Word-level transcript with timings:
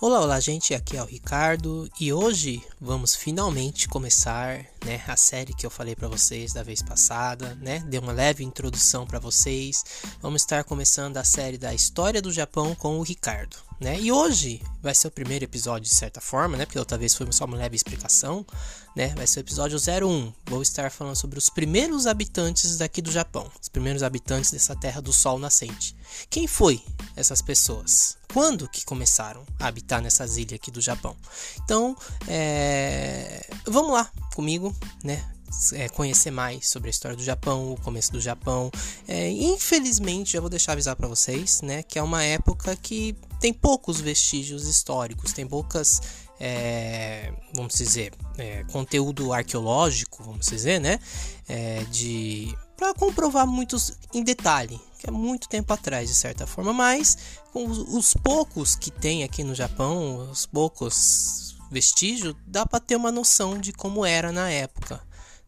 Olá, 0.00 0.20
olá, 0.20 0.38
gente. 0.38 0.74
Aqui 0.74 0.96
é 0.96 1.02
o 1.02 1.06
Ricardo 1.06 1.90
e 2.00 2.12
hoje 2.12 2.62
vamos 2.80 3.16
finalmente 3.16 3.88
começar, 3.88 4.64
né, 4.84 5.02
a 5.06 5.16
série 5.16 5.54
que 5.54 5.66
eu 5.66 5.70
falei 5.70 5.94
para 5.94 6.08
vocês 6.08 6.52
da 6.52 6.62
vez 6.62 6.82
passada, 6.82 7.54
né? 7.60 7.80
Dei 7.86 7.98
uma 7.98 8.12
leve 8.12 8.44
introdução 8.44 9.06
para 9.06 9.18
vocês. 9.18 9.84
Vamos 10.20 10.42
estar 10.42 10.64
começando 10.64 11.16
a 11.16 11.24
série 11.24 11.58
da 11.58 11.74
história 11.74 12.22
do 12.22 12.32
Japão 12.32 12.74
com 12.74 12.98
o 12.98 13.02
Ricardo, 13.02 13.56
né? 13.80 13.98
E 13.98 14.12
hoje 14.12 14.62
vai 14.82 14.94
ser 14.94 15.08
o 15.08 15.10
primeiro 15.10 15.44
episódio 15.44 15.88
de 15.88 15.94
certa 15.94 16.20
forma, 16.20 16.56
né? 16.56 16.64
Porque 16.64 16.78
outra 16.78 16.98
vez 16.98 17.14
foi 17.14 17.26
só 17.32 17.44
uma 17.44 17.56
leve 17.56 17.76
explicação, 17.76 18.46
né? 18.94 19.14
Vai 19.16 19.26
ser 19.26 19.40
o 19.40 19.42
episódio 19.42 19.78
01. 19.78 20.32
Vou 20.46 20.62
estar 20.62 20.90
falando 20.90 21.16
sobre 21.16 21.38
os 21.38 21.48
primeiros 21.48 22.06
habitantes 22.06 22.76
daqui 22.76 23.00
do 23.00 23.10
Japão, 23.10 23.50
os 23.60 23.68
primeiros 23.68 24.02
habitantes 24.02 24.50
dessa 24.50 24.74
terra 24.74 25.00
do 25.00 25.12
sol 25.12 25.38
nascente. 25.38 25.94
Quem 26.30 26.46
foi 26.46 26.82
essas 27.14 27.42
pessoas? 27.42 28.16
Quando 28.32 28.68
que 28.68 28.84
começaram 28.84 29.44
a 29.58 29.66
habitar 29.66 30.02
nessas 30.02 30.36
ilhas 30.36 30.54
aqui 30.54 30.70
do 30.70 30.80
Japão? 30.80 31.16
Então, 31.64 31.96
é... 32.26 33.48
vamos 33.66 33.92
lá 33.92 34.10
comigo, 34.34 34.74
né? 35.02 35.24
É, 35.72 35.88
conhecer 35.88 36.30
mais 36.30 36.68
sobre 36.68 36.88
a 36.88 36.90
história 36.90 37.16
do 37.16 37.22
Japão, 37.22 37.72
o 37.72 37.80
começo 37.80 38.12
do 38.12 38.20
Japão. 38.20 38.70
É, 39.06 39.30
infelizmente, 39.30 40.32
já 40.32 40.40
vou 40.40 40.50
deixar 40.50 40.72
avisar 40.72 40.94
para 40.94 41.08
vocês, 41.08 41.62
né, 41.62 41.82
que 41.82 41.98
é 41.98 42.02
uma 42.02 42.22
época 42.22 42.76
que 42.76 43.16
tem 43.40 43.52
poucos 43.52 43.98
vestígios 43.98 44.68
históricos, 44.68 45.32
tem 45.32 45.46
poucas, 45.46 46.02
é, 46.38 47.32
vamos 47.54 47.74
dizer, 47.74 48.12
é, 48.36 48.62
conteúdo 48.64 49.32
arqueológico, 49.32 50.22
vamos 50.22 50.46
dizer, 50.46 50.80
né, 50.80 51.00
é, 51.48 51.82
de 51.90 52.54
para 52.76 52.94
comprovar 52.94 53.46
muitos 53.46 53.98
em 54.14 54.22
detalhe, 54.22 54.80
que 55.00 55.08
é 55.08 55.10
muito 55.10 55.48
tempo 55.48 55.72
atrás 55.72 56.08
de 56.08 56.14
certa 56.14 56.46
forma, 56.46 56.72
mas 56.72 57.18
com 57.52 57.66
os, 57.66 57.78
os 57.78 58.14
poucos 58.14 58.76
que 58.76 58.90
tem 58.90 59.24
aqui 59.24 59.42
no 59.42 59.54
Japão, 59.54 60.30
os 60.30 60.46
poucos 60.46 61.57
vestígios, 61.70 62.34
dá 62.46 62.66
para 62.66 62.80
ter 62.80 62.96
uma 62.96 63.12
noção 63.12 63.58
de 63.58 63.72
como 63.72 64.04
era 64.04 64.32
na 64.32 64.50
época. 64.50 65.00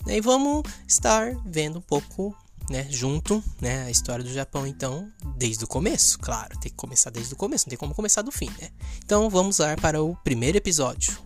E 0.07 0.21
vamos 0.21 0.63
estar 0.87 1.35
vendo 1.45 1.79
um 1.79 1.83
pouco 1.83 2.35
né, 2.71 2.87
junto, 2.89 3.43
né, 3.61 3.83
a 3.83 3.91
história 3.91 4.25
do 4.25 4.33
Japão, 4.33 4.65
então, 4.67 5.11
desde 5.37 5.65
o 5.65 5.67
começo, 5.67 6.19
claro, 6.21 6.57
tem 6.59 6.71
que 6.71 6.77
começar 6.77 7.11
desde 7.11 7.35
o 7.35 7.37
começo, 7.37 7.67
não 7.67 7.71
tem 7.71 7.79
como 7.79 7.95
começar 7.95 8.23
do 8.23 8.31
fim, 8.31 8.49
né? 8.61 8.71
Então, 9.05 9.29
vamos 9.29 9.59
lá 9.59 9.77
para 9.77 10.01
o 10.01 10.15
primeiro 10.23 10.57
episódio. 10.57 11.20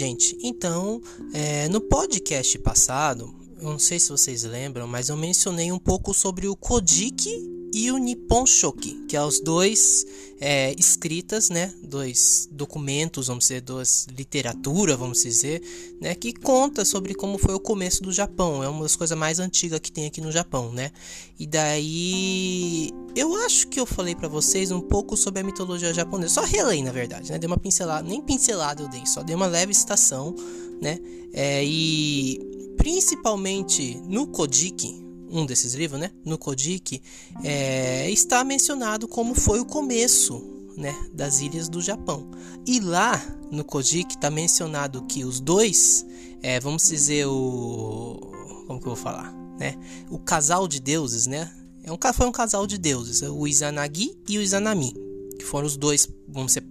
Gente. 0.00 0.34
Então, 0.42 1.02
é, 1.34 1.68
no 1.68 1.78
podcast 1.78 2.58
passado, 2.60 3.34
eu 3.60 3.68
não 3.68 3.78
sei 3.78 4.00
se 4.00 4.08
vocês 4.08 4.44
lembram, 4.44 4.86
mas 4.86 5.10
eu 5.10 5.16
mencionei 5.16 5.70
um 5.70 5.78
pouco 5.78 6.14
sobre 6.14 6.48
o 6.48 6.56
Kojiki 6.56 7.68
e 7.74 7.90
o 7.92 7.98
Nippon 7.98 8.46
Shoki, 8.46 9.04
que 9.06 9.14
é 9.14 9.22
os 9.22 9.40
dois 9.40 10.06
é, 10.40 10.74
escritas, 10.78 11.50
né, 11.50 11.72
dois 11.82 12.48
documentos, 12.50 13.26
vamos 13.26 13.44
dizer, 13.44 13.60
duas 13.60 14.06
literatura, 14.16 14.96
vamos 14.96 15.22
dizer, 15.22 15.62
né, 16.00 16.14
que 16.14 16.32
conta 16.32 16.82
sobre 16.82 17.14
como 17.14 17.36
foi 17.36 17.54
o 17.54 17.60
começo 17.60 18.02
do 18.02 18.10
Japão. 18.10 18.64
É 18.64 18.68
uma 18.68 18.82
das 18.82 18.96
coisas 18.96 19.16
mais 19.16 19.38
antigas 19.38 19.78
que 19.80 19.92
tem 19.92 20.06
aqui 20.06 20.20
no 20.20 20.32
Japão, 20.32 20.72
né? 20.72 20.90
E 21.38 21.46
daí 21.46 22.90
eu 23.14 23.34
acho 23.44 23.68
que 23.68 23.78
eu 23.78 23.84
falei 23.84 24.14
para 24.14 24.28
vocês 24.28 24.70
um 24.70 24.80
pouco 24.80 25.16
sobre 25.16 25.40
a 25.40 25.44
mitologia 25.44 25.92
japonesa. 25.92 26.34
Só 26.34 26.42
relei, 26.42 26.82
na 26.82 26.92
verdade, 26.92 27.30
né? 27.30 27.38
Dei 27.38 27.46
uma 27.46 27.58
pincelada, 27.58 28.08
nem 28.08 28.22
pincelada 28.22 28.82
eu 28.82 28.88
dei, 28.88 29.04
só 29.04 29.22
dei 29.22 29.36
uma 29.36 29.46
leve 29.46 29.74
citação, 29.74 30.34
né? 30.80 30.98
É, 31.34 31.62
e 31.62 32.40
principalmente 32.78 34.00
no 34.08 34.26
Kojiki, 34.26 35.09
um 35.30 35.46
desses 35.46 35.74
livros, 35.74 36.00
né, 36.00 36.10
no 36.24 36.36
Kojiki, 36.36 37.02
é, 37.42 38.10
está 38.10 38.42
mencionado 38.44 39.06
como 39.06 39.34
foi 39.34 39.60
o 39.60 39.64
começo 39.64 40.42
né, 40.76 40.94
das 41.12 41.40
ilhas 41.40 41.68
do 41.68 41.80
Japão. 41.80 42.30
E 42.66 42.80
lá 42.80 43.20
no 43.50 43.64
Kojiki 43.64 44.16
está 44.16 44.30
mencionado 44.30 45.02
que 45.02 45.24
os 45.24 45.40
dois, 45.40 46.04
é, 46.42 46.58
vamos 46.60 46.88
dizer 46.88 47.26
o, 47.26 48.18
como 48.66 48.80
que 48.80 48.86
eu 48.86 48.94
vou 48.94 48.96
falar, 48.96 49.32
né, 49.58 49.76
o 50.10 50.18
casal 50.18 50.66
de 50.66 50.80
deuses, 50.80 51.26
né, 51.26 51.50
é 51.82 51.92
um 51.92 51.98
foi 52.12 52.26
um 52.26 52.32
casal 52.32 52.66
de 52.66 52.76
deuses, 52.76 53.22
o 53.22 53.46
Izanagi 53.46 54.16
e 54.28 54.38
o 54.38 54.42
Izanami, 54.42 54.94
que 55.38 55.44
foram 55.44 55.66
os 55.66 55.76
dois, 55.76 56.08
vamos 56.28 56.52
dizer, 56.52 56.64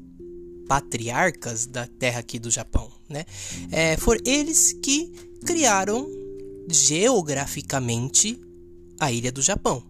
patriarcas 0.67 1.65
da 1.65 1.87
terra 1.87 2.19
aqui 2.19 2.37
do 2.37 2.51
Japão, 2.51 2.91
né? 3.09 3.25
É, 3.71 3.97
foram 3.97 4.21
eles 4.23 4.71
que 4.71 5.11
criaram 5.43 6.07
geograficamente 6.69 8.39
a 8.99 9.11
ilha 9.11 9.31
do 9.31 9.41
Japão. 9.41 9.83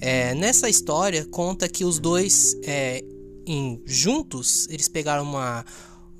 É, 0.00 0.34
nessa 0.34 0.68
história 0.68 1.24
conta 1.26 1.68
que 1.68 1.84
os 1.84 1.98
dois 1.98 2.56
é, 2.64 3.04
em, 3.46 3.80
juntos 3.86 4.66
eles 4.68 4.88
pegaram 4.88 5.22
uma 5.22 5.64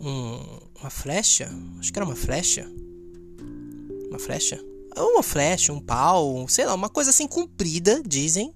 um, 0.00 0.38
uma 0.80 0.90
flecha, 0.90 1.48
acho 1.78 1.92
que 1.92 1.98
era 1.98 2.06
uma 2.06 2.16
flecha, 2.16 2.68
uma 4.08 4.18
flecha, 4.18 4.60
uma 4.96 5.22
flecha, 5.22 5.72
um 5.72 5.80
pau, 5.80 6.46
sei 6.48 6.66
lá, 6.66 6.74
uma 6.74 6.88
coisa 6.88 7.10
assim 7.10 7.26
comprida, 7.26 8.02
dizem. 8.04 8.52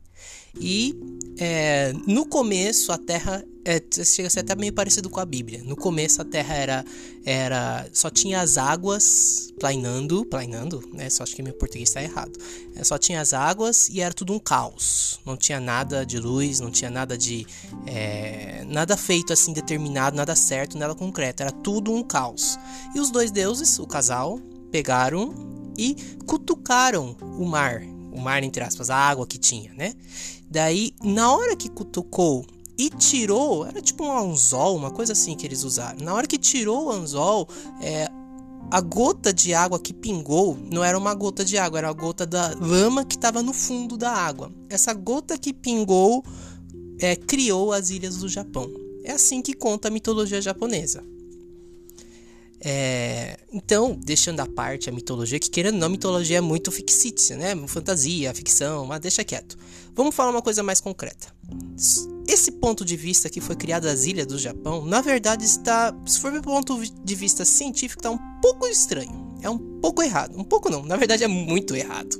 E 0.60 0.94
é, 1.38 1.92
no 2.06 2.24
começo 2.26 2.92
a 2.92 2.98
Terra 2.98 3.44
é, 3.66 3.82
chega 4.04 4.28
a 4.28 4.30
ser 4.30 4.40
até 4.40 4.54
meio 4.54 4.72
parecido 4.72 5.10
com 5.10 5.18
a 5.18 5.24
Bíblia. 5.24 5.60
No 5.64 5.74
começo 5.74 6.22
a 6.22 6.24
Terra 6.24 6.54
era, 6.54 6.84
era 7.24 7.86
só 7.92 8.08
tinha 8.08 8.40
as 8.40 8.56
águas 8.56 9.52
plainando, 9.58 10.24
plainando, 10.24 10.88
né? 10.94 11.10
Só 11.10 11.24
acho 11.24 11.34
que 11.34 11.42
meu 11.42 11.52
português 11.52 11.88
está 11.88 12.00
errado. 12.00 12.38
É, 12.76 12.84
só 12.84 12.96
tinha 12.96 13.20
as 13.20 13.32
águas 13.32 13.88
e 13.88 14.00
era 14.00 14.14
tudo 14.14 14.32
um 14.32 14.38
caos. 14.38 15.18
Não 15.26 15.36
tinha 15.36 15.58
nada 15.58 16.06
de 16.06 16.20
luz, 16.20 16.60
não 16.60 16.70
tinha 16.70 16.90
nada 16.90 17.18
de 17.18 17.44
é, 17.86 18.64
nada 18.68 18.96
feito 18.96 19.32
assim 19.32 19.52
determinado, 19.52 20.16
nada 20.16 20.36
certo, 20.36 20.78
nada 20.78 20.94
concreto. 20.94 21.42
Era 21.42 21.50
tudo 21.50 21.92
um 21.92 22.04
caos. 22.04 22.56
E 22.94 23.00
os 23.00 23.10
dois 23.10 23.32
deuses, 23.32 23.80
o 23.80 23.86
casal, 23.86 24.38
pegaram 24.70 25.34
e 25.76 25.96
cutucaram 26.24 27.16
o 27.20 27.44
mar, 27.44 27.82
o 28.16 28.20
mar 28.20 28.42
entre 28.42 28.64
aspas, 28.64 28.88
a 28.90 28.96
água 28.96 29.26
que 29.26 29.38
tinha, 29.38 29.72
né? 29.74 29.94
Daí, 30.50 30.92
na 31.02 31.30
hora 31.34 31.54
que 31.54 31.68
cutucou 31.68 32.46
e 32.78 32.88
tirou, 32.90 33.66
era 33.66 33.80
tipo 33.80 34.04
um 34.04 34.16
anzol, 34.16 34.76
uma 34.76 34.90
coisa 34.90 35.12
assim 35.12 35.36
que 35.36 35.46
eles 35.46 35.64
usaram. 35.64 36.04
Na 36.04 36.14
hora 36.14 36.26
que 36.26 36.38
tirou 36.38 36.86
o 36.86 36.90
anzol, 36.90 37.48
é, 37.80 38.08
a 38.70 38.80
gota 38.80 39.32
de 39.32 39.54
água 39.54 39.78
que 39.78 39.92
pingou 39.92 40.58
não 40.70 40.82
era 40.82 40.96
uma 40.96 41.14
gota 41.14 41.44
de 41.44 41.58
água, 41.58 41.78
era 41.78 41.88
a 41.88 41.92
gota 41.92 42.26
da 42.26 42.54
lama 42.58 43.04
que 43.04 43.16
estava 43.16 43.42
no 43.42 43.52
fundo 43.52 43.96
da 43.96 44.10
água. 44.10 44.50
Essa 44.68 44.94
gota 44.94 45.36
que 45.36 45.52
pingou 45.52 46.24
é, 46.98 47.16
criou 47.16 47.72
as 47.72 47.90
ilhas 47.90 48.16
do 48.16 48.28
Japão. 48.28 48.70
É 49.04 49.12
assim 49.12 49.40
que 49.42 49.54
conta 49.54 49.88
a 49.88 49.90
mitologia 49.90 50.40
japonesa. 50.40 51.04
É, 52.68 53.38
então, 53.52 53.96
deixando 53.96 54.40
à 54.40 54.46
parte 54.46 54.90
a 54.90 54.92
mitologia, 54.92 55.38
que 55.38 55.48
querendo 55.48 55.74
ou 55.74 55.80
não, 55.82 55.88
mitologia 55.88 56.38
é 56.38 56.40
muito 56.40 56.72
fictícia, 56.72 57.36
né? 57.36 57.54
Fantasia, 57.68 58.34
ficção, 58.34 58.84
mas 58.84 58.98
deixa 58.98 59.22
quieto. 59.22 59.56
Vamos 59.94 60.12
falar 60.12 60.32
uma 60.32 60.42
coisa 60.42 60.64
mais 60.64 60.80
concreta. 60.80 61.28
Esse 62.26 62.50
ponto 62.50 62.84
de 62.84 62.96
vista 62.96 63.30
que 63.30 63.40
foi 63.40 63.54
criado 63.54 63.86
as 63.86 64.04
ilhas 64.04 64.26
do 64.26 64.36
Japão, 64.36 64.84
na 64.84 65.00
verdade 65.00 65.44
está, 65.44 65.96
se 66.04 66.18
for 66.18 66.32
do 66.32 66.42
ponto 66.42 66.82
de 67.04 67.14
vista 67.14 67.44
científico, 67.44 68.00
está 68.00 68.10
um 68.10 68.18
pouco 68.42 68.66
estranho. 68.66 69.36
É 69.42 69.48
um 69.48 69.58
pouco 69.58 70.02
errado. 70.02 70.36
Um 70.36 70.42
pouco 70.42 70.68
não, 70.68 70.82
na 70.82 70.96
verdade 70.96 71.22
é 71.22 71.28
muito 71.28 71.76
errado. 71.76 72.18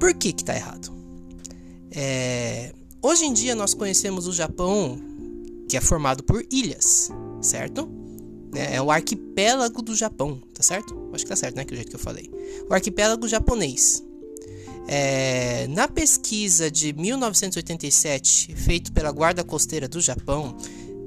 Por 0.00 0.14
que 0.14 0.32
que 0.32 0.42
tá 0.42 0.56
errado? 0.56 0.92
É, 1.92 2.72
hoje 3.00 3.24
em 3.24 3.32
dia 3.32 3.54
nós 3.54 3.72
conhecemos 3.72 4.26
o 4.26 4.32
Japão, 4.32 4.98
que 5.68 5.76
é 5.76 5.80
formado 5.80 6.24
por 6.24 6.44
ilhas, 6.50 7.08
certo? 7.40 8.01
Né? 8.52 8.76
É 8.76 8.82
o 8.82 8.90
arquipélago 8.90 9.80
do 9.80 9.94
Japão, 9.96 10.40
tá 10.54 10.62
certo? 10.62 11.10
Acho 11.12 11.24
que 11.24 11.30
tá 11.30 11.36
certo, 11.36 11.56
né? 11.56 11.64
Que 11.64 11.72
é 11.72 11.74
o 11.74 11.76
jeito 11.76 11.88
que 11.90 11.96
eu 11.96 12.00
falei. 12.00 12.30
O 12.68 12.74
arquipélago 12.74 13.26
japonês. 13.26 14.02
É, 14.86 15.66
na 15.68 15.86
pesquisa 15.88 16.70
de 16.70 16.92
1987, 16.92 18.54
feito 18.54 18.92
pela 18.92 19.12
Guarda 19.12 19.44
Costeira 19.44 19.88
do 19.88 20.00
Japão, 20.00 20.56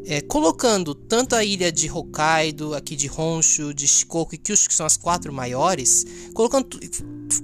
é, 0.07 0.21
colocando 0.21 0.93
tanto 0.93 1.35
a 1.35 1.43
ilha 1.43 1.71
de 1.71 1.89
Hokkaido, 1.89 2.73
aqui 2.73 2.95
de 2.95 3.09
Honshu, 3.09 3.73
de 3.73 3.87
Shikoku 3.87 4.35
e 4.35 4.37
Kyushu, 4.37 4.67
que 4.67 4.73
são 4.73 4.85
as 4.85 4.95
quatro 4.95 5.33
maiores, 5.33 6.05
colocando 6.33 6.79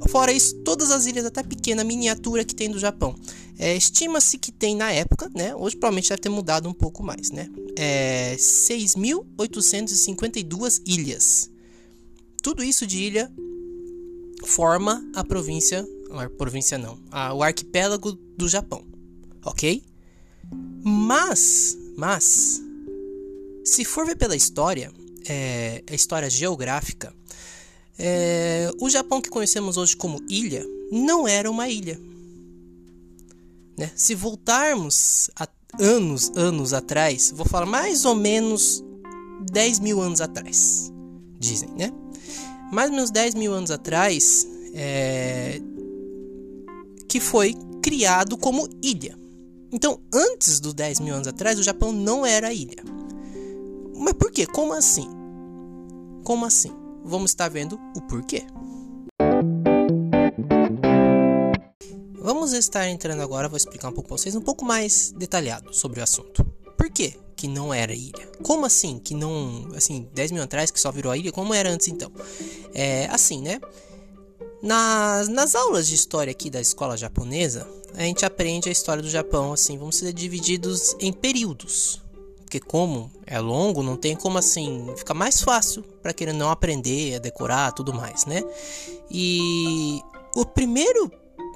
fora 0.10 0.32
isso 0.32 0.56
todas 0.58 0.92
as 0.92 1.06
ilhas 1.06 1.26
até 1.26 1.42
pequena 1.44 1.84
miniatura 1.84 2.46
que 2.46 2.56
tem 2.56 2.70
do 2.70 2.80
Japão. 2.80 3.16
É, 3.58 3.76
Estima-se 3.76 4.38
que 4.38 4.52
tem 4.52 4.76
na 4.76 4.92
época, 4.92 5.30
né? 5.36 5.56
Hoje 5.56 5.76
provavelmente 5.76 6.10
deve 6.10 6.22
ter 6.22 6.30
mudado 6.30 6.70
um 6.70 6.74
pouco 6.74 7.04
mais, 7.04 7.32
né? 7.32 7.50
É, 7.78 8.36
6.852 8.38 10.82
ilhas. 10.86 11.50
Tudo 12.42 12.64
isso 12.64 12.88
de 12.88 12.98
ilha 12.98 13.32
forma 14.46 15.04
a 15.16 15.24
província, 15.24 15.88
a 16.12 16.30
província 16.30 16.78
não, 16.78 17.00
a, 17.12 17.34
o 17.34 17.42
arquipélago 17.44 18.14
do 18.14 18.50
Japão, 18.50 18.86
ok? 19.46 19.84
Mas, 20.84 21.78
mas, 21.96 22.62
se 23.64 23.86
for 23.86 24.06
ver 24.06 24.18
pela 24.18 24.36
história, 24.36 24.92
é, 25.28 25.84
a 25.90 25.94
história 25.94 26.30
geográfica, 26.30 27.14
é, 27.98 28.70
o 28.80 28.90
Japão 28.90 29.22
que 29.22 29.30
conhecemos 29.30 29.78
hoje 29.78 29.96
como 29.96 30.20
ilha 30.28 30.66
não 30.92 31.28
era 31.28 31.50
uma 31.50 31.70
ilha. 31.70 32.00
Né? 33.78 33.92
Se 33.96 34.16
voltarmos 34.16 35.30
a 35.36 35.48
anos, 35.80 36.32
anos 36.36 36.74
atrás, 36.74 37.32
vou 37.36 37.46
falar 37.46 37.66
mais 37.66 38.06
ou 38.06 38.16
menos 38.16 38.84
10 39.52 39.80
mil 39.80 40.02
anos 40.02 40.22
atrás, 40.22 40.92
dizem, 41.40 41.70
né? 41.78 41.92
Mais 42.72 42.90
ou 42.90 42.96
menos 42.96 43.12
10 43.12 43.36
mil 43.36 43.54
anos 43.54 43.72
atrás, 43.72 44.48
é, 44.74 45.62
que 47.08 47.20
foi 47.20 47.56
criado 47.82 48.38
como 48.38 48.68
ilha. 48.82 49.18
Então, 49.72 50.00
antes 50.14 50.60
dos 50.60 50.74
10 50.74 51.00
mil 51.00 51.16
anos 51.16 51.28
atrás, 51.28 51.58
o 51.58 51.64
Japão 51.64 51.92
não 51.92 52.26
era 52.26 52.54
ilha. 52.54 52.84
Mas 53.96 54.14
por 54.14 54.32
quê? 54.32 54.46
Como 54.46 54.74
assim? 54.74 55.08
Como 56.24 56.46
assim? 56.46 56.72
Vamos 57.04 57.32
estar 57.32 57.50
vendo 57.50 57.80
o 57.96 58.02
porquê. 58.02 58.44
Vamos 62.34 62.54
estar 62.54 62.88
entrando 62.88 63.22
agora, 63.22 63.50
vou 63.50 63.58
explicar 63.58 63.90
um 63.90 63.92
pouco 63.92 64.08
para 64.08 64.18
vocês, 64.18 64.34
um 64.38 64.42
pouco 64.42 64.64
mais 64.64 65.12
detalhado 65.12 65.74
sobre 65.74 66.00
o 66.00 66.04
assunto. 66.04 66.46
Por 66.78 66.90
quê 66.90 67.14
que 67.36 67.46
não 67.46 67.74
era 67.74 67.94
ilha? 67.94 68.26
Como 68.42 68.66
assim 68.66 69.00
que 69.00 69.14
não, 69.14 69.68
assim, 69.76 70.08
10 70.14 70.32
mil 70.32 70.42
atrás 70.42 70.72
que 70.72 70.80
só 70.80 70.94
virou 70.94 71.12
a 71.12 71.18
ilha? 71.18 71.30
Como 71.34 71.54
era 71.54 71.70
antes 71.70 71.90
então? 71.90 72.10
É 72.74 73.08
assim, 73.08 73.42
né? 73.42 73.60
Nas, 74.64 75.28
nas 75.28 75.56
aulas 75.56 75.90
de 75.90 75.96
história 75.96 76.32
aqui 76.32 76.50
da 76.50 76.62
escola 76.62 76.96
japonesa, 76.96 77.68
a 77.96 78.04
gente 78.04 78.26
aprende 78.26 78.70
a 78.70 78.72
história 78.72 79.04
do 79.04 79.10
Japão, 79.10 79.52
assim, 79.52 79.78
vamos 79.78 79.98
ser 79.98 80.14
divididos 80.14 80.96
em 81.02 81.12
períodos. 81.12 82.02
Porque 82.44 82.62
como 82.62 83.12
é 83.26 83.42
longo, 83.42 83.84
não 83.84 83.98
tem 83.98 84.16
como 84.16 84.38
assim, 84.38 84.88
fica 84.96 85.14
mais 85.14 85.42
fácil 85.42 85.84
para 86.02 86.14
quem 86.14 86.32
não 86.32 86.50
aprender, 86.50 87.16
a 87.16 87.20
decorar, 87.20 87.74
tudo 87.74 87.94
mais, 87.94 88.26
né? 88.26 88.42
E 89.12 90.00
o 90.34 90.46
primeiro, 90.46 91.12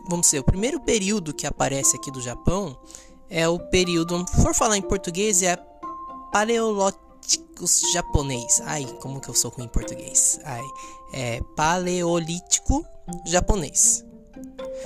vamos 0.07 0.27
dizer, 0.27 0.39
o 0.39 0.43
primeiro 0.43 0.79
período 0.79 1.33
que 1.33 1.45
aparece 1.45 1.95
aqui 1.95 2.11
do 2.11 2.21
Japão 2.21 2.77
é 3.29 3.47
o 3.47 3.59
período, 3.59 4.25
for 4.41 4.53
falar 4.53 4.77
em 4.77 4.81
português, 4.81 5.41
é 5.41 5.57
paleolíticos 6.31 7.81
japonês. 7.93 8.61
Ai, 8.65 8.85
como 9.01 9.19
que 9.19 9.29
eu 9.29 9.33
sou 9.33 9.51
ruim 9.51 9.65
em 9.65 9.69
português? 9.69 10.39
Ai, 10.43 10.63
é 11.13 11.41
paleolítico 11.55 12.85
japonês. 13.25 14.03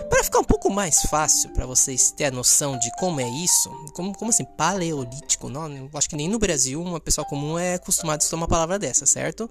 Para 0.10 0.24
ficar 0.24 0.40
um 0.40 0.44
pouco 0.44 0.70
mais 0.70 1.02
fácil 1.04 1.50
para 1.52 1.66
vocês 1.66 2.12
terem 2.12 2.32
a 2.34 2.36
noção 2.36 2.78
de 2.78 2.90
como 2.98 3.20
é 3.20 3.28
isso, 3.28 3.70
como, 3.94 4.16
como 4.16 4.30
assim, 4.30 4.46
paleolítico, 4.46 5.50
não? 5.50 5.90
Acho 5.94 6.10
que 6.10 6.16
nem 6.16 6.28
no 6.28 6.40
Brasil 6.40 6.82
uma 6.82 7.00
pessoa 7.00 7.26
comum 7.26 7.58
é 7.58 7.74
acostumada 7.76 8.22
a 8.22 8.24
estudar 8.24 8.38
uma 8.38 8.48
palavra 8.48 8.78
dessa, 8.78 9.06
certo? 9.06 9.50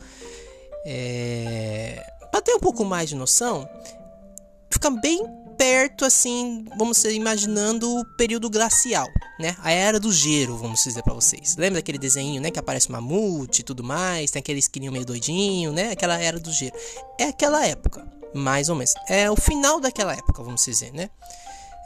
É... 0.87 2.03
Para 2.31 2.41
ter 2.41 2.55
um 2.55 2.61
pouco 2.61 2.85
mais 2.85 3.09
de 3.09 3.17
noção, 3.17 3.69
fica 4.71 4.91
bem 4.91 5.21
perto, 5.59 6.05
assim, 6.05 6.65
vamos 6.79 6.99
dizer, 6.99 7.13
imaginando 7.13 7.99
o 7.99 8.05
período 8.17 8.49
glacial, 8.49 9.09
né? 9.39 9.57
A 9.59 9.73
era 9.73 9.99
do 9.99 10.13
gelo, 10.13 10.57
vamos 10.57 10.83
dizer 10.85 11.03
para 11.03 11.13
vocês. 11.13 11.57
Lembra 11.57 11.81
daquele 11.81 11.99
desenho, 11.99 12.41
né? 12.41 12.51
Que 12.51 12.61
aparece 12.61 12.91
mamute 12.91 13.61
e 13.61 13.65
tudo 13.65 13.83
mais, 13.83 14.31
tem 14.31 14.39
aquele 14.39 14.61
esquininho 14.61 14.93
meio 14.93 15.05
doidinho, 15.05 15.73
né? 15.73 15.91
Aquela 15.91 16.17
era 16.19 16.39
do 16.39 16.53
gelo. 16.53 16.73
É 17.19 17.25
aquela 17.25 17.67
época, 17.67 18.07
mais 18.33 18.69
ou 18.69 18.77
menos. 18.77 18.95
É 19.09 19.29
o 19.29 19.37
final 19.37 19.81
daquela 19.81 20.13
época, 20.13 20.43
vamos 20.43 20.65
dizer, 20.65 20.93
né? 20.93 21.11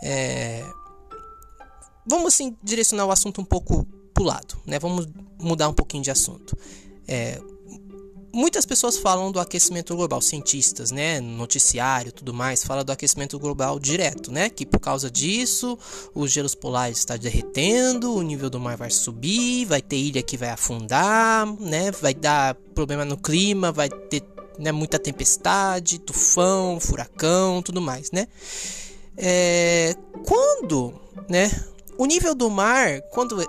É... 0.03 0.63
Vamos, 2.07 2.35
assim, 2.35 2.57
direcionar 2.63 3.07
o 3.07 3.11
assunto 3.11 3.41
um 3.41 3.45
pouco 3.45 3.85
pro 4.13 4.25
lado, 4.25 4.61
né? 4.67 4.79
Vamos 4.79 5.09
mudar 5.41 5.69
um 5.69 5.75
pouquinho 5.75 6.03
de 6.03 6.11
assunto. 6.11 6.57
É, 7.09 7.41
muitas 8.33 8.65
pessoas 8.65 8.97
falam 8.97 9.31
do 9.31 9.39
aquecimento 9.39 9.95
global, 9.95 10.21
cientistas, 10.21 10.91
né, 10.91 11.21
noticiário, 11.21 12.11
tudo 12.11 12.33
mais, 12.33 12.65
fala 12.65 12.83
do 12.83 12.91
aquecimento 12.91 13.39
global 13.39 13.79
direto, 13.79 14.33
né, 14.33 14.49
que 14.49 14.65
por 14.65 14.81
causa 14.81 15.11
disso 15.11 15.79
os 16.15 16.33
gelos 16.33 16.55
polares 16.55 16.99
está 16.99 17.17
derretendo, 17.17 18.15
o 18.15 18.23
nível 18.23 18.49
do 18.49 18.59
mar 18.59 18.77
vai 18.77 18.91
subir, 18.91 19.67
vai 19.67 19.83
ter 19.83 19.97
ilha 19.97 20.23
que 20.23 20.37
vai 20.37 20.51
afundar, 20.51 21.47
né, 21.61 21.91
vai 21.91 22.15
dar 22.15 22.55
problema 22.75 23.05
no 23.05 23.17
clima, 23.17 23.71
vai 23.71 23.89
ter 23.89 24.23
né, 24.59 24.73
muita 24.73 24.99
tempestade, 24.99 25.99
tufão, 25.99 26.79
furacão, 26.81 27.63
tudo 27.63 27.81
mais, 27.81 28.11
né? 28.11 28.29
É, 29.17 29.95
quando, 30.27 30.95
né, 31.29 31.51
o 31.99 32.07
nível 32.07 32.35
do 32.35 32.49
mar, 32.51 33.01
quando 33.11 33.45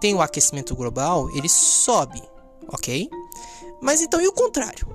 tem 0.00 0.14
o 0.14 0.22
aquecimento 0.22 0.74
global, 0.74 1.30
ele 1.36 1.48
sobe, 1.48 2.22
ok? 2.68 3.08
Mas 3.80 4.00
então 4.00 4.20
e 4.20 4.28
o 4.28 4.32
contrário? 4.32 4.86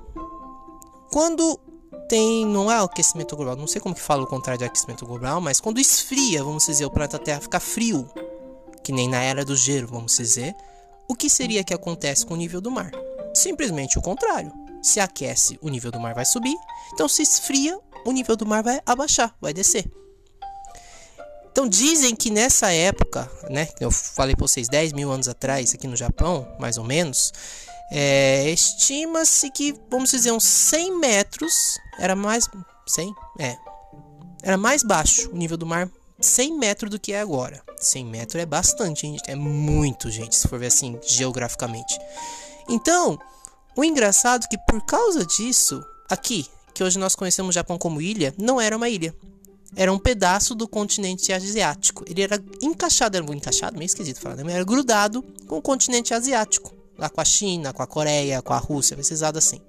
Quando 1.12 1.60
tem, 2.08 2.46
não 2.46 2.72
é 2.72 2.78
aquecimento 2.78 3.36
global, 3.36 3.56
não 3.56 3.68
sei 3.68 3.82
como 3.82 3.96
que 3.96 4.02
fala 4.02 4.24
o 4.24 4.28
contrário 4.28 4.60
de 4.60 4.66
aquecimento 4.66 5.06
global, 5.06 5.42
mas 5.42 5.60
quando 5.60 5.80
esfria, 5.80 6.44
vamos 6.44 6.66
dizer, 6.66 6.86
o 6.86 6.92
planeta 6.92 7.18
Terra 7.18 7.42
fica 7.42 7.60
frio, 7.60 8.08
que 8.84 8.92
nem 8.92 9.10
na 9.10 9.22
era 9.22 9.44
do 9.44 9.56
gelo, 9.56 9.88
vamos 9.88 10.16
dizer, 10.16 10.56
o 11.08 11.16
que 11.16 11.30
seria 11.30 11.64
que 11.64 11.74
acontece 11.74 12.26
com 12.26 12.34
o 12.34 12.38
nível 12.38 12.62
do 12.62 12.70
mar? 12.70 12.92
Simplesmente 13.34 13.98
o 13.98 14.02
contrário. 14.02 14.52
Se 14.82 15.00
aquece, 15.00 15.58
o 15.62 15.70
nível 15.70 15.92
do 15.92 16.00
mar 16.00 16.14
vai 16.14 16.26
subir, 16.26 16.56
então 16.94 17.08
se 17.08 17.24
esfria, 17.24 17.80
o 18.06 18.12
nível 18.12 18.36
do 18.36 18.46
mar 18.46 18.62
vai 18.62 18.80
abaixar, 18.86 19.36
vai 19.42 19.54
descer. 19.54 19.90
Então 21.52 21.68
dizem 21.68 22.16
que 22.16 22.30
nessa 22.30 22.72
época, 22.72 23.32
né, 23.50 23.70
eu 23.80 23.90
falei 23.90 24.36
para 24.36 24.46
vocês 24.46 24.68
10 24.68 24.94
mil 24.94 25.12
anos 25.12 25.28
atrás 25.28 25.74
aqui 25.74 25.88
no 25.88 25.96
Japão, 25.96 26.48
mais 26.60 26.78
ou 26.78 26.84
menos, 26.84 27.32
é, 27.92 28.50
Estima-se 28.50 29.50
que, 29.52 29.76
vamos 29.90 30.12
dizer, 30.12 30.32
uns 30.32 30.44
100 30.44 30.98
metros 30.98 31.78
era 32.00 32.16
mais. 32.16 32.50
100? 32.88 33.14
É. 33.40 33.58
Era 34.44 34.58
mais 34.58 34.84
baixo 34.84 35.30
o 35.32 35.36
nível 35.36 35.58
do 35.58 35.66
mar 35.66 35.90
100 36.20 36.58
metros 36.58 36.92
do 36.92 37.00
que 37.00 37.14
é 37.14 37.20
agora. 37.20 37.64
100 37.78 38.06
metros 38.06 38.42
é 38.42 38.46
bastante, 38.46 39.06
hein? 39.06 39.18
É 39.28 39.36
muito, 39.36 40.10
gente, 40.10 40.36
se 40.36 40.48
for 40.48 40.60
ver 40.60 40.68
assim, 40.68 41.00
geograficamente. 41.06 41.98
Então, 42.70 43.20
o 43.76 43.84
engraçado 43.84 44.46
é 44.46 44.48
que 44.48 44.58
por 44.58 44.84
causa 44.86 45.26
disso, 45.26 45.84
aqui, 46.10 46.48
que 46.74 46.84
hoje 46.84 46.98
nós 46.98 47.16
conhecemos 47.16 47.50
o 47.50 47.54
Japão 47.54 47.78
como 47.78 48.02
ilha, 48.02 48.34
não 48.38 48.60
era 48.60 48.76
uma 48.76 48.90
ilha. 48.90 49.16
Era 49.76 49.92
um 49.92 50.00
pedaço 50.00 50.56
do 50.56 50.68
continente 50.68 51.34
asiático. 51.34 52.06
Ele 52.08 52.22
era 52.22 52.42
encaixado, 52.62 53.18
era 53.18 53.26
encaixado, 53.34 53.78
meio 53.78 53.88
esquisito 53.88 54.22
falar, 54.22 54.36
né? 54.38 54.54
Era 54.54 54.64
grudado 54.64 55.22
com 55.48 55.58
o 55.58 55.62
continente 55.62 56.14
asiático 56.14 56.75
lá 56.98 57.10
com 57.10 57.22
a 57.22 57.26
China, 57.26 57.74
com 57.74 57.84
a 57.84 57.88
Coreia, 57.88 58.42
com 58.42 58.54
a 58.54 58.58
Rússia, 58.58 58.96
precisado 58.96 59.38
assim. 59.38 59.60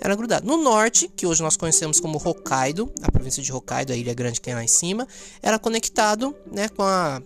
Era 0.00 0.14
grudado. 0.14 0.46
No 0.46 0.56
norte, 0.56 1.08
que 1.08 1.26
hoje 1.26 1.42
nós 1.42 1.56
conhecemos 1.56 1.98
como 1.98 2.18
Hokkaido, 2.22 2.90
a 3.02 3.10
província 3.10 3.42
de 3.42 3.52
Hokkaido, 3.52 3.92
a 3.92 3.96
ilha 3.96 4.14
grande 4.14 4.40
que 4.40 4.44
tem 4.44 4.54
lá 4.54 4.62
em 4.62 4.68
cima, 4.68 5.08
era 5.42 5.58
conectado 5.58 6.34
né, 6.50 6.68
com 6.68 6.82
a, 6.82 7.20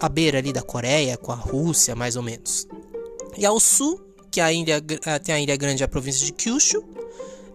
a 0.00 0.08
beira 0.08 0.38
ali 0.38 0.52
da 0.52 0.62
Coreia, 0.62 1.16
com 1.18 1.32
a 1.32 1.34
Rússia, 1.34 1.94
mais 1.94 2.16
ou 2.16 2.22
menos. 2.22 2.66
E 3.36 3.44
ao 3.44 3.60
sul, 3.60 4.00
que 4.30 4.40
a 4.40 4.50
ilha, 4.52 4.80
tem 5.22 5.34
a 5.34 5.40
ilha 5.40 5.56
grande, 5.56 5.84
a 5.84 5.88
província 5.88 6.24
de 6.24 6.32
Kyushu, 6.32 6.82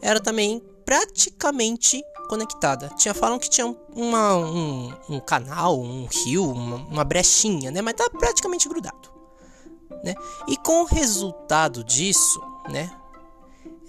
era 0.01 0.19
também 0.19 0.62
praticamente 0.86 2.01
conectada. 2.29 2.89
Tinha 2.96 3.13
falam 3.13 3.39
que 3.39 3.50
tinha 3.50 3.75
uma, 3.96 4.36
um, 4.36 4.93
um 5.10 5.19
canal, 5.19 5.79
um 5.81 6.05
rio, 6.05 6.51
uma, 6.51 6.75
uma 6.75 7.03
brechinha, 7.03 7.72
né? 7.72 7.81
Mas 7.81 7.96
tá 7.96 8.08
praticamente 8.10 8.69
grudado 8.69 9.18
né? 10.03 10.15
E 10.48 10.58
com 10.58 10.81
o 10.81 10.86
resultado 10.86 11.84
disso, 11.84 12.41
né? 12.69 12.91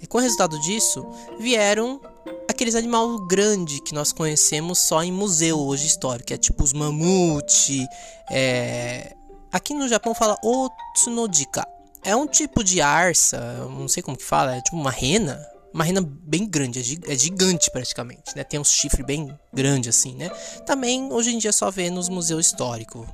E 0.01 0.07
com 0.07 0.17
o 0.17 0.21
resultado 0.21 0.59
disso, 0.59 1.05
vieram 1.39 2.01
aqueles 2.49 2.75
animais 2.75 3.19
grandes 3.27 3.79
que 3.81 3.93
nós 3.93 4.11
conhecemos 4.11 4.79
só 4.79 5.03
em 5.03 5.11
museu 5.11 5.59
hoje 5.59 5.85
histórico, 5.85 6.27
que 6.27 6.33
é 6.33 6.37
tipo 6.37 6.63
os 6.63 6.73
mamute, 6.73 7.87
é... 8.29 9.15
aqui 9.51 9.73
no 9.73 9.87
Japão 9.87 10.15
fala 10.15 10.37
Otsunodika. 10.43 11.65
É 12.03 12.15
um 12.15 12.25
tipo 12.25 12.63
de 12.63 12.81
arça, 12.81 13.39
não 13.69 13.87
sei 13.87 14.01
como 14.01 14.17
que 14.17 14.23
fala, 14.23 14.55
é 14.55 14.61
tipo 14.61 14.75
uma 14.75 14.89
rena, 14.89 15.39
uma 15.71 15.83
rena 15.83 16.01
bem 16.01 16.47
grande, 16.47 16.99
é, 17.07 17.13
é 17.13 17.17
gigante 17.17 17.69
praticamente, 17.69 18.35
né? 18.35 18.43
Tem 18.43 18.59
um 18.59 18.63
chifre 18.63 19.03
bem 19.03 19.37
grande 19.53 19.87
assim, 19.87 20.15
né? 20.15 20.29
Também 20.65 21.13
hoje 21.13 21.31
em 21.31 21.37
dia 21.37 21.51
só 21.51 21.69
vê 21.69 21.91
nos 21.91 22.09
museus 22.09 22.47
históricos, 22.47 23.07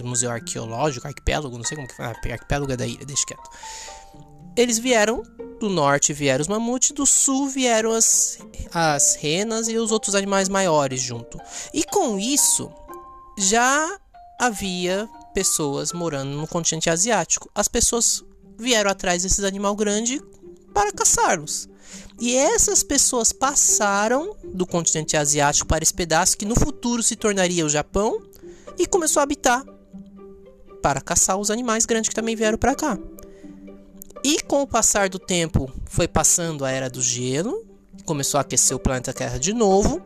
museu 0.00 0.30
arqueológico, 0.30 1.06
arquipélago, 1.06 1.56
não 1.56 1.64
sei 1.64 1.76
como 1.76 1.88
que 1.88 1.96
fala, 1.96 2.10
arquipélago 2.10 2.72
é 2.72 2.76
da 2.76 2.86
ilha, 2.86 3.04
deixa 3.04 3.26
quieto. 3.26 3.50
Eles 4.56 4.78
vieram 4.78 5.22
do 5.62 5.68
norte 5.68 6.12
vieram 6.12 6.42
os 6.42 6.48
mamutes, 6.48 6.90
do 6.90 7.06
sul 7.06 7.46
vieram 7.46 7.92
as, 7.92 8.38
as 8.74 9.14
renas 9.14 9.68
e 9.68 9.78
os 9.78 9.92
outros 9.92 10.16
animais 10.16 10.48
maiores 10.48 11.00
junto. 11.00 11.40
E 11.72 11.84
com 11.84 12.18
isso 12.18 12.72
já 13.38 13.96
havia 14.40 15.08
pessoas 15.32 15.92
morando 15.92 16.30
no 16.30 16.48
continente 16.48 16.90
asiático. 16.90 17.48
As 17.54 17.68
pessoas 17.68 18.24
vieram 18.58 18.90
atrás 18.90 19.22
desses 19.22 19.44
animais 19.44 19.76
grandes 19.76 20.20
para 20.74 20.90
caçá-los. 20.90 21.68
E 22.20 22.36
essas 22.36 22.82
pessoas 22.82 23.32
passaram 23.32 24.36
do 24.44 24.66
continente 24.66 25.16
asiático 25.16 25.68
para 25.68 25.84
esse 25.84 25.94
pedaço 25.94 26.36
que 26.36 26.44
no 26.44 26.56
futuro 26.56 27.04
se 27.04 27.14
tornaria 27.14 27.64
o 27.64 27.68
Japão 27.68 28.20
e 28.76 28.84
começou 28.84 29.20
a 29.20 29.22
habitar 29.22 29.64
para 30.82 31.00
caçar 31.00 31.38
os 31.38 31.50
animais 31.50 31.86
grandes 31.86 32.08
que 32.08 32.14
também 32.14 32.36
vieram 32.36 32.58
para 32.58 32.74
cá. 32.74 32.98
E 34.24 34.40
com 34.42 34.62
o 34.62 34.66
passar 34.66 35.08
do 35.08 35.18
tempo, 35.18 35.72
foi 35.86 36.06
passando 36.06 36.64
a 36.64 36.70
era 36.70 36.90
do 36.90 37.00
gelo, 37.00 37.64
começou 38.04 38.38
a 38.38 38.42
aquecer 38.42 38.76
o 38.76 38.80
planeta 38.80 39.12
Terra 39.12 39.38
de 39.38 39.52
novo, 39.52 40.02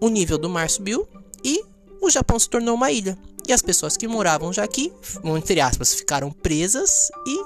o 0.00 0.08
nível 0.08 0.36
do 0.36 0.48
mar 0.48 0.68
subiu 0.68 1.08
e 1.44 1.64
o 2.00 2.10
Japão 2.10 2.38
se 2.38 2.48
tornou 2.48 2.74
uma 2.74 2.90
ilha. 2.90 3.16
E 3.46 3.52
as 3.52 3.62
pessoas 3.62 3.96
que 3.96 4.06
moravam 4.06 4.52
já 4.52 4.62
aqui, 4.62 4.92
entre 5.24 5.60
aspas, 5.60 5.94
ficaram 5.94 6.30
presas 6.30 7.10
e 7.26 7.42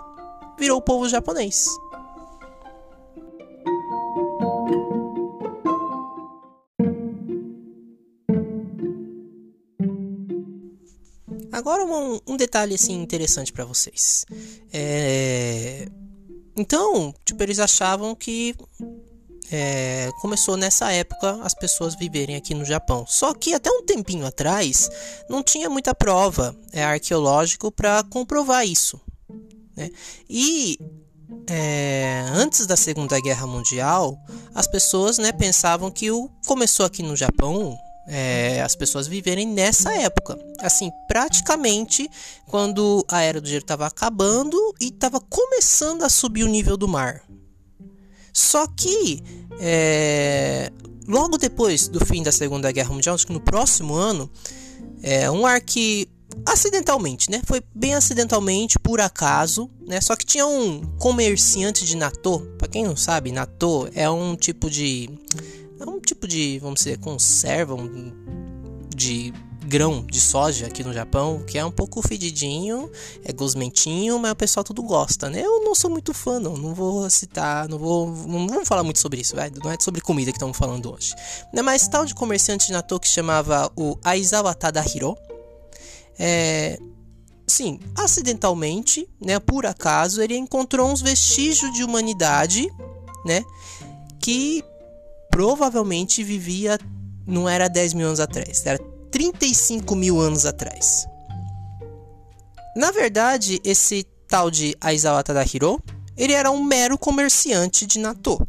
virou 0.58 0.78
o 0.78 0.82
povo 0.82 1.08
japonês. 1.08 1.66
Agora 11.66 11.84
um, 11.84 12.20
um 12.28 12.36
detalhe 12.36 12.76
assim 12.76 12.94
interessante 13.02 13.52
para 13.52 13.64
vocês. 13.64 14.24
É... 14.72 15.88
Então, 16.56 17.12
tipo, 17.24 17.42
eles 17.42 17.58
achavam 17.58 18.14
que 18.14 18.54
é, 19.50 20.08
começou 20.20 20.56
nessa 20.56 20.92
época 20.92 21.40
as 21.42 21.54
pessoas 21.54 21.96
viverem 21.96 22.36
aqui 22.36 22.54
no 22.54 22.64
Japão. 22.64 23.04
Só 23.08 23.34
que 23.34 23.52
até 23.52 23.68
um 23.68 23.82
tempinho 23.84 24.24
atrás 24.24 24.88
não 25.28 25.42
tinha 25.42 25.68
muita 25.68 25.92
prova 25.92 26.56
é, 26.72 26.84
para 27.74 28.04
comprovar 28.04 28.64
isso. 28.64 29.00
Né? 29.76 29.90
E 30.30 30.78
é, 31.48 32.26
antes 32.32 32.64
da 32.64 32.76
Segunda 32.76 33.20
Guerra 33.20 33.48
Mundial, 33.48 34.16
as 34.54 34.68
pessoas 34.68 35.18
né, 35.18 35.32
pensavam 35.32 35.90
que 35.90 36.12
o 36.12 36.30
começou 36.46 36.86
aqui 36.86 37.02
no 37.02 37.16
Japão 37.16 37.76
é, 38.06 38.62
as 38.62 38.74
pessoas 38.74 39.06
viverem 39.06 39.46
nessa 39.46 39.92
época. 39.94 40.38
Assim, 40.60 40.90
praticamente 41.08 42.08
quando 42.46 43.04
a 43.08 43.22
era 43.22 43.40
do 43.40 43.48
gelo 43.48 43.60
estava 43.60 43.86
acabando 43.86 44.56
e 44.80 44.86
estava 44.86 45.20
começando 45.20 46.02
a 46.02 46.08
subir 46.08 46.44
o 46.44 46.48
nível 46.48 46.76
do 46.76 46.88
mar. 46.88 47.22
Só 48.32 48.66
que 48.66 49.22
é, 49.58 50.70
logo 51.08 51.38
depois 51.38 51.88
do 51.88 52.04
fim 52.04 52.22
da 52.22 52.32
Segunda 52.32 52.70
Guerra 52.70 52.92
Mundial, 52.92 53.14
acho 53.14 53.26
que 53.26 53.32
no 53.32 53.40
próximo 53.40 53.94
ano, 53.94 54.30
é, 55.02 55.30
um 55.30 55.46
arque 55.46 56.08
acidentalmente, 56.44 57.30
né? 57.30 57.40
Foi 57.46 57.62
bem 57.74 57.94
acidentalmente, 57.94 58.78
por 58.78 59.00
acaso, 59.00 59.70
né? 59.86 60.00
Só 60.00 60.14
que 60.14 60.26
tinha 60.26 60.46
um 60.46 60.82
comerciante 60.98 61.84
de 61.84 61.96
natô. 61.96 62.40
Para 62.58 62.68
quem 62.68 62.84
não 62.84 62.96
sabe, 62.96 63.32
natô 63.32 63.88
é 63.94 64.08
um 64.10 64.36
tipo 64.36 64.68
de 64.68 65.08
é 65.78 65.84
um 65.84 66.00
tipo 66.00 66.26
de, 66.26 66.58
vamos 66.58 66.80
dizer, 66.80 66.98
conserva 66.98 67.74
um, 67.74 68.12
de 68.94 69.32
grão 69.66 70.04
de 70.06 70.20
soja 70.20 70.66
aqui 70.66 70.84
no 70.84 70.92
Japão, 70.92 71.42
que 71.44 71.58
é 71.58 71.64
um 71.64 71.70
pouco 71.70 72.00
fedidinho, 72.00 72.90
é 73.24 73.32
gosmentinho, 73.32 74.18
mas 74.18 74.32
o 74.32 74.36
pessoal 74.36 74.62
tudo 74.62 74.82
gosta, 74.82 75.28
né? 75.28 75.42
Eu 75.44 75.64
não 75.64 75.74
sou 75.74 75.90
muito 75.90 76.14
fã, 76.14 76.38
não, 76.38 76.56
não 76.56 76.72
vou 76.72 77.08
citar, 77.10 77.68
não 77.68 77.78
vou, 77.78 78.06
não 78.06 78.46
vamos 78.46 78.68
falar 78.68 78.84
muito 78.84 79.00
sobre 79.00 79.20
isso, 79.20 79.34
vai? 79.34 79.50
não 79.62 79.70
é 79.70 79.76
sobre 79.80 80.00
comida 80.00 80.30
que 80.30 80.38
estamos 80.38 80.56
falando 80.56 80.94
hoje. 80.94 81.14
Né? 81.52 81.62
Mas 81.62 81.88
tal 81.88 82.06
de 82.06 82.14
comerciante 82.14 82.66
de 82.66 82.72
natô 82.72 83.00
que 83.00 83.08
chamava 83.08 83.70
o 83.76 83.98
Aizawa 84.04 84.54
Tadahiro, 84.54 85.16
é, 86.18 86.78
sim, 87.46 87.80
acidentalmente, 87.96 89.08
né, 89.20 89.38
por 89.38 89.66
acaso, 89.66 90.22
ele 90.22 90.36
encontrou 90.36 90.90
uns 90.90 91.02
vestígios 91.02 91.72
de 91.72 91.82
humanidade, 91.82 92.68
né, 93.24 93.42
que 94.20 94.64
provavelmente 95.36 96.24
vivia, 96.24 96.78
não 97.26 97.46
era 97.46 97.68
10 97.68 97.92
mil 97.92 98.06
anos 98.06 98.20
atrás, 98.20 98.64
era 98.64 98.78
35 99.10 99.94
mil 99.94 100.18
anos 100.18 100.46
atrás. 100.46 101.06
Na 102.74 102.90
verdade, 102.90 103.60
esse 103.62 104.06
tal 104.26 104.50
de 104.50 104.74
Aizawa 104.80 105.22
Tadahiro, 105.22 105.78
ele 106.16 106.32
era 106.32 106.50
um 106.50 106.64
mero 106.64 106.96
comerciante 106.96 107.84
de 107.84 107.98
natô. 107.98 108.40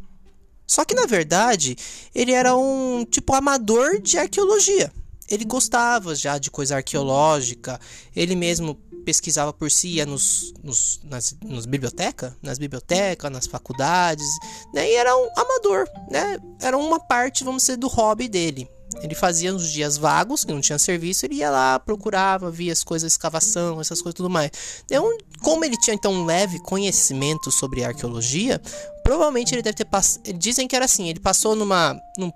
Só 0.65 0.85
que 0.85 0.95
na 0.95 1.05
verdade, 1.05 1.75
ele 2.15 2.31
era 2.31 2.55
um 2.55 3.03
tipo 3.03 3.35
amador 3.35 3.99
de 3.99 4.17
arqueologia. 4.17 4.89
Ele 5.29 5.45
gostava 5.45 6.15
já 6.15 6.37
de 6.37 6.49
coisa 6.49 6.75
arqueológica, 6.77 7.79
ele 8.15 8.35
mesmo 8.35 8.75
pesquisava 9.07 9.53
por 9.53 9.71
si, 9.71 9.87
ia 9.95 10.05
nos, 10.05 10.53
nos, 10.61 10.99
nas, 11.03 11.35
nos 11.41 11.65
biblioteca, 11.65 12.35
nas 12.41 12.57
bibliotecas, 12.57 13.31
nas 13.31 13.47
faculdades, 13.47 14.27
né? 14.73 14.89
E 14.89 14.95
era 14.95 15.15
um 15.15 15.29
amador, 15.37 15.87
né? 16.11 16.37
Era 16.61 16.77
uma 16.77 16.99
parte, 16.99 17.43
vamos 17.43 17.63
dizer, 17.63 17.77
do 17.77 17.87
hobby 17.87 18.27
dele. 18.27 18.69
Ele 19.01 19.15
fazia 19.15 19.51
nos 19.51 19.71
dias 19.71 19.97
vagos, 19.97 20.43
que 20.43 20.51
não 20.51 20.61
tinha 20.61 20.79
serviço, 20.79 21.25
ele 21.25 21.35
ia 21.35 21.49
lá, 21.49 21.79
procurava, 21.79 22.49
via 22.49 22.73
as 22.73 22.83
coisas, 22.83 23.13
escavação, 23.13 23.79
essas 23.79 24.01
coisas 24.01 24.15
tudo 24.15 24.29
mais. 24.29 24.51
Então, 24.85 25.17
como 25.41 25.63
ele 25.63 25.77
tinha 25.77 25.93
então 25.93 26.11
um 26.11 26.25
leve 26.25 26.59
conhecimento 26.59 27.51
sobre 27.51 27.83
arqueologia, 27.83 28.61
provavelmente 29.03 29.53
ele 29.55 29.61
deve 29.61 29.77
ter 29.77 29.85
passado. 29.85 30.33
Dizem 30.33 30.67
que 30.67 30.75
era 30.75 30.85
assim: 30.85 31.09
ele 31.09 31.19
passou 31.19 31.55
numa. 31.55 31.97
Num, 32.17 32.31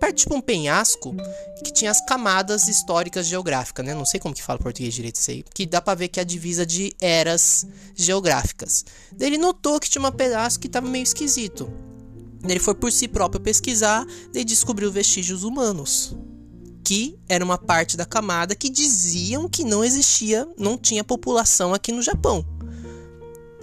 perto 0.00 0.16
tipo 0.16 0.34
um 0.34 0.40
penhasco 0.40 1.14
que 1.62 1.72
tinha 1.72 1.90
as 1.90 2.04
camadas 2.04 2.68
históricas 2.68 3.26
geográficas, 3.26 3.84
né? 3.84 3.94
Não 3.94 4.04
sei 4.04 4.18
como 4.18 4.34
que 4.34 4.42
fala 4.42 4.58
português 4.58 4.94
direito 4.94 5.16
isso 5.16 5.30
aí. 5.30 5.44
Que 5.54 5.66
dá 5.66 5.80
pra 5.80 5.94
ver 5.94 6.08
que 6.08 6.18
é 6.18 6.22
a 6.22 6.26
divisa 6.26 6.66
de 6.66 6.94
eras 7.00 7.66
geográficas. 7.94 8.84
Daí 9.12 9.28
ele 9.28 9.38
notou 9.38 9.78
que 9.78 9.88
tinha 9.88 10.04
um 10.04 10.10
pedaço 10.12 10.58
que 10.58 10.68
tava 10.68 10.88
meio 10.88 11.04
esquisito. 11.04 11.70
Ele 12.44 12.60
foi 12.60 12.74
por 12.74 12.92
si 12.92 13.08
próprio 13.08 13.40
pesquisar 13.40 14.06
e 14.32 14.44
descobriu 14.44 14.90
vestígios 14.90 15.42
humanos, 15.42 16.16
que 16.86 17.18
era 17.28 17.44
uma 17.44 17.58
parte 17.58 17.96
da 17.96 18.04
camada 18.04 18.54
que 18.54 18.70
diziam 18.70 19.48
que 19.48 19.64
não 19.64 19.82
existia, 19.82 20.46
não 20.56 20.78
tinha 20.78 21.02
população 21.02 21.74
aqui 21.74 21.90
no 21.90 22.00
Japão. 22.00 22.46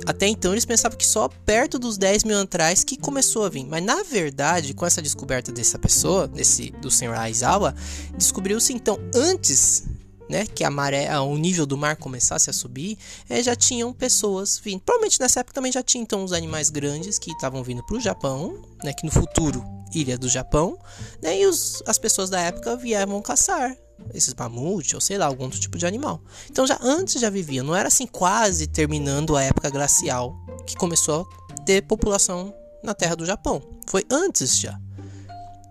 Até 0.05 0.27
então 0.27 0.51
eles 0.51 0.65
pensavam 0.65 0.97
que 0.97 1.07
só 1.07 1.29
perto 1.29 1.79
dos 1.79 1.97
10 1.97 2.25
mil 2.25 2.37
atrás 2.37 2.83
que 2.83 2.97
começou 2.97 3.45
a 3.45 3.49
vir. 3.49 3.65
Mas 3.65 3.81
na 3.81 4.03
verdade, 4.03 4.73
com 4.73 4.85
essa 4.85 5.01
descoberta 5.01 5.53
dessa 5.53 5.79
pessoa, 5.79 6.27
desse 6.27 6.71
do 6.71 6.91
senhor 6.91 7.15
Aizawa, 7.15 7.73
descobriu-se 8.17 8.73
então 8.73 8.99
antes 9.15 9.85
né, 10.29 10.45
que 10.45 10.65
a 10.65 10.69
maré, 10.69 11.17
o 11.17 11.37
nível 11.37 11.65
do 11.65 11.77
mar 11.77 11.95
começasse 11.95 12.49
a 12.49 12.53
subir, 12.53 12.97
é, 13.29 13.41
já 13.41 13.55
tinham 13.55 13.93
pessoas 13.93 14.59
vindo. 14.61 14.81
Provavelmente 14.81 15.17
nessa 15.21 15.39
época 15.39 15.53
também 15.53 15.71
já 15.71 15.81
tinha 15.81 16.01
então 16.01 16.25
os 16.25 16.33
animais 16.33 16.69
grandes 16.69 17.17
que 17.17 17.31
estavam 17.31 17.63
vindo 17.63 17.81
para 17.85 17.95
o 17.95 18.01
Japão, 18.01 18.61
né, 18.83 18.91
que 18.91 19.05
no 19.05 19.11
futuro 19.13 19.63
iria 19.99 20.17
do 20.17 20.29
Japão, 20.29 20.77
né, 21.21 21.39
e 21.39 21.45
os, 21.45 21.81
as 21.85 21.97
pessoas 21.97 22.29
da 22.29 22.39
época 22.39 22.75
vieram 22.75 23.21
caçar 23.21 23.75
esses 24.13 24.33
mamutes 24.33 24.93
ou 24.93 25.01
sei 25.01 25.17
lá 25.17 25.25
algum 25.25 25.45
outro 25.45 25.59
tipo 25.59 25.77
de 25.77 25.85
animal. 25.85 26.21
Então 26.49 26.65
já 26.65 26.77
antes 26.81 27.21
já 27.21 27.29
viviam, 27.29 27.65
não 27.65 27.75
era 27.75 27.87
assim 27.87 28.07
quase 28.07 28.67
terminando 28.67 29.35
a 29.35 29.43
época 29.43 29.69
glacial 29.69 30.35
que 30.65 30.75
começou 30.75 31.27
a 31.51 31.61
ter 31.63 31.83
população 31.83 32.53
na 32.83 32.93
terra 32.93 33.15
do 33.15 33.25
Japão. 33.25 33.61
Foi 33.87 34.03
antes 34.09 34.57
já. 34.59 34.77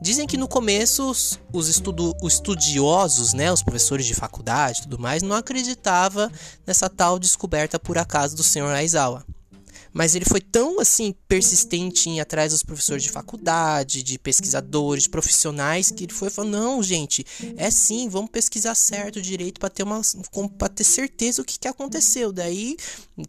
Dizem 0.00 0.26
que 0.26 0.36
no 0.36 0.48
começo 0.48 1.08
os, 1.08 1.38
os, 1.52 1.68
estudo, 1.68 2.12
os 2.20 2.34
estudiosos, 2.34 3.32
né, 3.34 3.52
os 3.52 3.62
professores 3.62 4.04
de 4.04 4.14
faculdade 4.14 4.80
e 4.80 4.82
tudo 4.82 4.98
mais, 4.98 5.22
não 5.22 5.36
acreditavam 5.36 6.28
nessa 6.66 6.90
tal 6.90 7.20
descoberta 7.20 7.78
por 7.78 7.96
acaso 7.96 8.34
do 8.34 8.42
Sr. 8.42 8.64
Aizawa. 8.74 9.24
Mas 9.92 10.14
ele 10.14 10.24
foi 10.24 10.40
tão 10.40 10.80
assim 10.80 11.14
persistente 11.28 12.08
em 12.08 12.16
ir 12.16 12.20
atrás 12.20 12.52
dos 12.52 12.62
professores 12.62 13.02
de 13.02 13.10
faculdade, 13.10 14.02
de 14.02 14.18
pesquisadores, 14.18 15.04
de 15.04 15.10
profissionais, 15.10 15.90
que 15.90 16.04
ele 16.04 16.12
foi 16.12 16.30
falando: 16.30 16.52
não, 16.52 16.82
gente, 16.82 17.24
é 17.56 17.70
sim, 17.70 18.08
vamos 18.08 18.30
pesquisar 18.30 18.74
certo 18.74 19.20
direito 19.20 19.60
para 19.60 19.68
ter 19.68 19.82
uma 19.82 20.00
para 20.58 20.68
ter 20.68 20.84
certeza 20.84 21.42
o 21.42 21.44
que, 21.44 21.58
que 21.58 21.68
aconteceu. 21.68 22.32
Daí, 22.32 22.76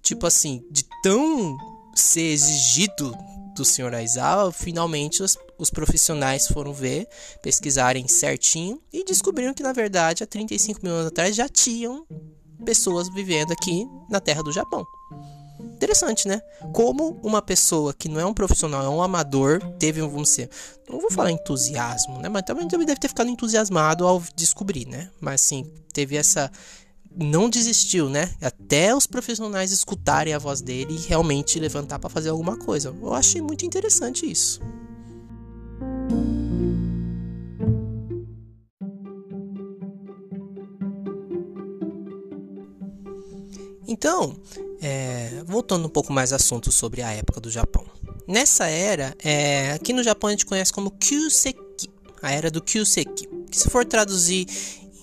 tipo 0.01 0.25
assim, 0.25 0.63
de 0.71 0.85
tão 1.01 1.57
ser 1.95 2.31
exigido 2.31 3.15
do 3.55 3.63
Sr. 3.63 3.93
Aizawa, 3.93 4.51
finalmente 4.51 5.21
os, 5.21 5.37
os 5.57 5.69
profissionais 5.69 6.47
foram 6.47 6.73
ver, 6.73 7.07
pesquisarem 7.41 8.07
certinho 8.07 8.81
e 8.91 9.03
descobriram 9.03 9.53
que, 9.53 9.63
na 9.63 9.73
verdade, 9.73 10.23
há 10.23 10.27
35 10.27 10.79
mil 10.83 10.93
anos 10.93 11.07
atrás 11.07 11.35
já 11.35 11.47
tinham 11.47 12.05
pessoas 12.65 13.09
vivendo 13.13 13.51
aqui 13.51 13.87
na 14.09 14.19
terra 14.19 14.41
do 14.41 14.51
Japão. 14.51 14.83
Interessante, 15.83 16.29
né? 16.29 16.41
Como 16.71 17.19
uma 17.21 17.41
pessoa 17.41 17.93
que 17.93 18.07
não 18.07 18.17
é 18.17 18.25
um 18.25 18.33
profissional, 18.33 18.85
é 18.85 18.87
um 18.87 19.03
amador, 19.03 19.59
teve, 19.77 19.99
vamos 19.99 20.29
dizer, 20.29 20.49
não 20.89 20.97
vou 20.97 21.11
falar 21.11 21.29
entusiasmo, 21.29 22.19
né? 22.19 22.29
Mas 22.29 22.43
também 22.43 22.65
deve 22.65 22.85
ter 22.95 23.09
ficado 23.09 23.29
entusiasmado 23.29 24.07
ao 24.07 24.23
descobrir, 24.33 24.87
né? 24.87 25.09
Mas 25.19 25.41
assim, 25.41 25.69
teve 25.91 26.15
essa 26.15 26.49
não 27.13 27.49
desistiu, 27.49 28.07
né? 28.07 28.33
Até 28.41 28.95
os 28.95 29.05
profissionais 29.05 29.73
escutarem 29.73 30.33
a 30.33 30.39
voz 30.39 30.61
dele 30.61 30.95
e 30.95 31.05
realmente 31.05 31.59
levantar 31.59 31.99
para 31.99 32.09
fazer 32.09 32.29
alguma 32.29 32.57
coisa. 32.57 32.95
Eu 33.01 33.13
achei 33.13 33.41
muito 33.41 33.65
interessante 33.65 34.25
isso. 34.25 34.61
Então, 43.85 44.37
é, 44.83 45.43
voltando 45.45 45.85
um 45.85 45.89
pouco 45.89 46.11
mais 46.11 46.33
assunto 46.33 46.69
sobre 46.69 47.01
a 47.01 47.11
época 47.11 47.39
do 47.39 47.49
Japão. 47.49 47.85
nessa 48.27 48.67
era, 48.67 49.15
é, 49.23 49.71
aqui 49.71 49.93
no 49.93 50.03
Japão 50.03 50.27
a 50.27 50.31
gente 50.31 50.45
conhece 50.45 50.73
como 50.73 50.91
Kyuseki, 50.91 51.89
a 52.21 52.31
era 52.31 52.51
do 52.51 52.61
Kyuseki. 52.61 53.27
Que 53.49 53.57
se 53.57 53.69
for 53.69 53.85
traduzir 53.85 54.45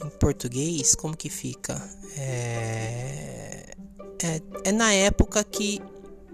em 0.05 0.09
português, 0.19 0.95
como 0.95 1.17
que 1.17 1.31
fica? 1.31 1.83
É, 2.17 3.75
é, 4.23 4.43
é 4.65 4.73
na 4.73 4.93
época 4.93 5.43
que 5.43 5.81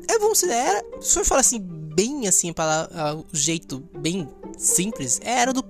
é, 0.09 0.19
vamos 0.19 0.41
dizer, 0.41 0.53
era, 0.53 0.85
se 1.01 1.15
for 1.15 1.25
falar 1.25 1.41
assim, 1.41 1.61
bem 1.61 2.27
assim, 2.27 2.53
para 2.53 2.89
o 3.33 3.37
jeito 3.37 3.81
bem 3.99 4.29
simples, 4.59 5.21
é 5.23 5.41
era 5.41 5.53
do 5.53 5.65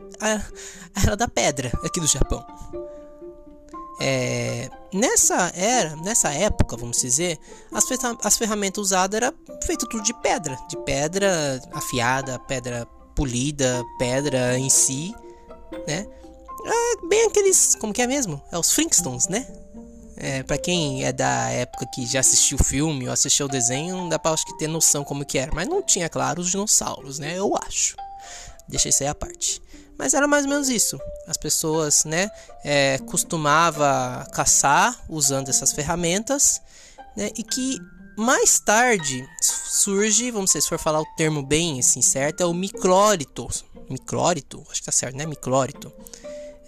era 0.94 1.16
da 1.16 1.28
pedra 1.28 1.70
aqui 1.82 2.00
do 2.00 2.06
Japão. 2.06 2.44
É, 3.98 4.68
nessa 4.92 5.50
era, 5.54 5.96
nessa 5.96 6.30
época, 6.30 6.76
vamos 6.76 7.00
dizer, 7.00 7.38
as, 7.72 7.84
as 8.22 8.36
ferramentas 8.36 8.82
usadas 8.82 9.16
era 9.16 9.34
feito 9.64 9.86
tudo 9.88 10.02
de 10.02 10.12
pedra, 10.20 10.58
de 10.68 10.76
pedra 10.84 11.60
afiada, 11.72 12.38
pedra 12.40 12.86
polida, 13.14 13.82
pedra 13.98 14.58
em 14.58 14.68
si, 14.68 15.14
né? 15.86 16.06
É 16.66 17.06
bem 17.06 17.26
aqueles, 17.26 17.74
como 17.76 17.92
que 17.92 18.02
é 18.02 18.06
mesmo? 18.06 18.42
É 18.52 18.58
os 18.58 18.72
Flintstones, 18.72 19.28
né? 19.28 19.46
É, 20.18 20.42
para 20.42 20.58
quem 20.58 21.04
é 21.04 21.12
da 21.12 21.50
época 21.50 21.86
que 21.94 22.06
já 22.06 22.20
assistiu 22.20 22.58
o 22.58 22.64
filme 22.64 23.06
ou 23.06 23.12
assistiu 23.12 23.46
o 23.46 23.48
desenho, 23.48 24.08
dá 24.08 24.18
pra 24.18 24.32
acho 24.32 24.46
que 24.46 24.56
ter 24.58 24.66
noção 24.66 25.04
como 25.04 25.24
que 25.24 25.38
era. 25.38 25.52
Mas 25.54 25.68
não 25.68 25.82
tinha, 25.82 26.08
claro, 26.08 26.40
os 26.40 26.50
dinossauros, 26.50 27.18
né? 27.18 27.38
Eu 27.38 27.54
acho. 27.66 27.96
Deixa 28.66 28.88
isso 28.88 29.02
aí 29.02 29.08
à 29.08 29.14
parte. 29.14 29.62
Mas 29.98 30.14
era 30.14 30.28
mais 30.28 30.44
ou 30.44 30.50
menos 30.50 30.68
isso. 30.68 30.98
As 31.26 31.36
pessoas, 31.36 32.04
né, 32.04 32.30
é, 32.64 32.98
costumava 32.98 34.26
caçar 34.32 34.96
usando 35.08 35.48
essas 35.48 35.72
ferramentas, 35.72 36.60
né, 37.16 37.30
e 37.36 37.42
que 37.42 37.78
mais 38.16 38.58
tarde 38.58 39.26
surge, 39.40 40.30
vamos 40.30 40.52
ver 40.52 40.62
se 40.62 40.68
for 40.68 40.78
falar 40.78 41.00
o 41.00 41.06
termo 41.16 41.42
bem 41.42 41.80
assim 41.80 42.00
certo, 42.00 42.42
é 42.42 42.46
o 42.46 42.54
miclórito. 42.54 43.48
Miclórito, 43.88 44.64
acho 44.70 44.80
que 44.80 44.86
tá 44.86 44.92
certo, 44.92 45.16
né? 45.16 45.26
Miclórito. 45.26 45.92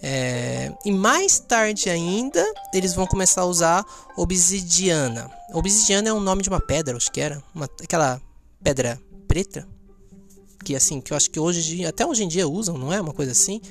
É, 0.01 0.71
e 0.85 0.91
mais 0.91 1.39
tarde 1.39 1.89
ainda, 1.89 2.45
eles 2.73 2.93
vão 2.93 3.05
começar 3.05 3.41
a 3.41 3.45
usar 3.45 3.85
obsidiana. 4.15 5.29
Obsidiana 5.53 6.09
é 6.09 6.13
o 6.13 6.19
nome 6.21 6.41
de 6.41 6.49
uma 6.49 6.61
pedra, 6.61 6.95
acho 6.95 7.11
que 7.11 7.19
era. 7.19 7.43
Uma, 7.53 7.65
aquela 7.65 8.21
pedra 8.63 8.99
preta. 9.27 9.67
Que 10.63 10.75
assim, 10.75 10.99
que 11.01 11.13
eu 11.13 11.17
acho 11.17 11.29
que 11.29 11.39
hoje, 11.39 11.85
até 11.85 12.05
hoje 12.05 12.23
em 12.23 12.27
dia 12.27 12.47
usam, 12.47 12.77
não 12.77 12.91
é? 12.91 12.99
Uma 12.99 13.13
coisa 13.13 13.31
assim. 13.31 13.61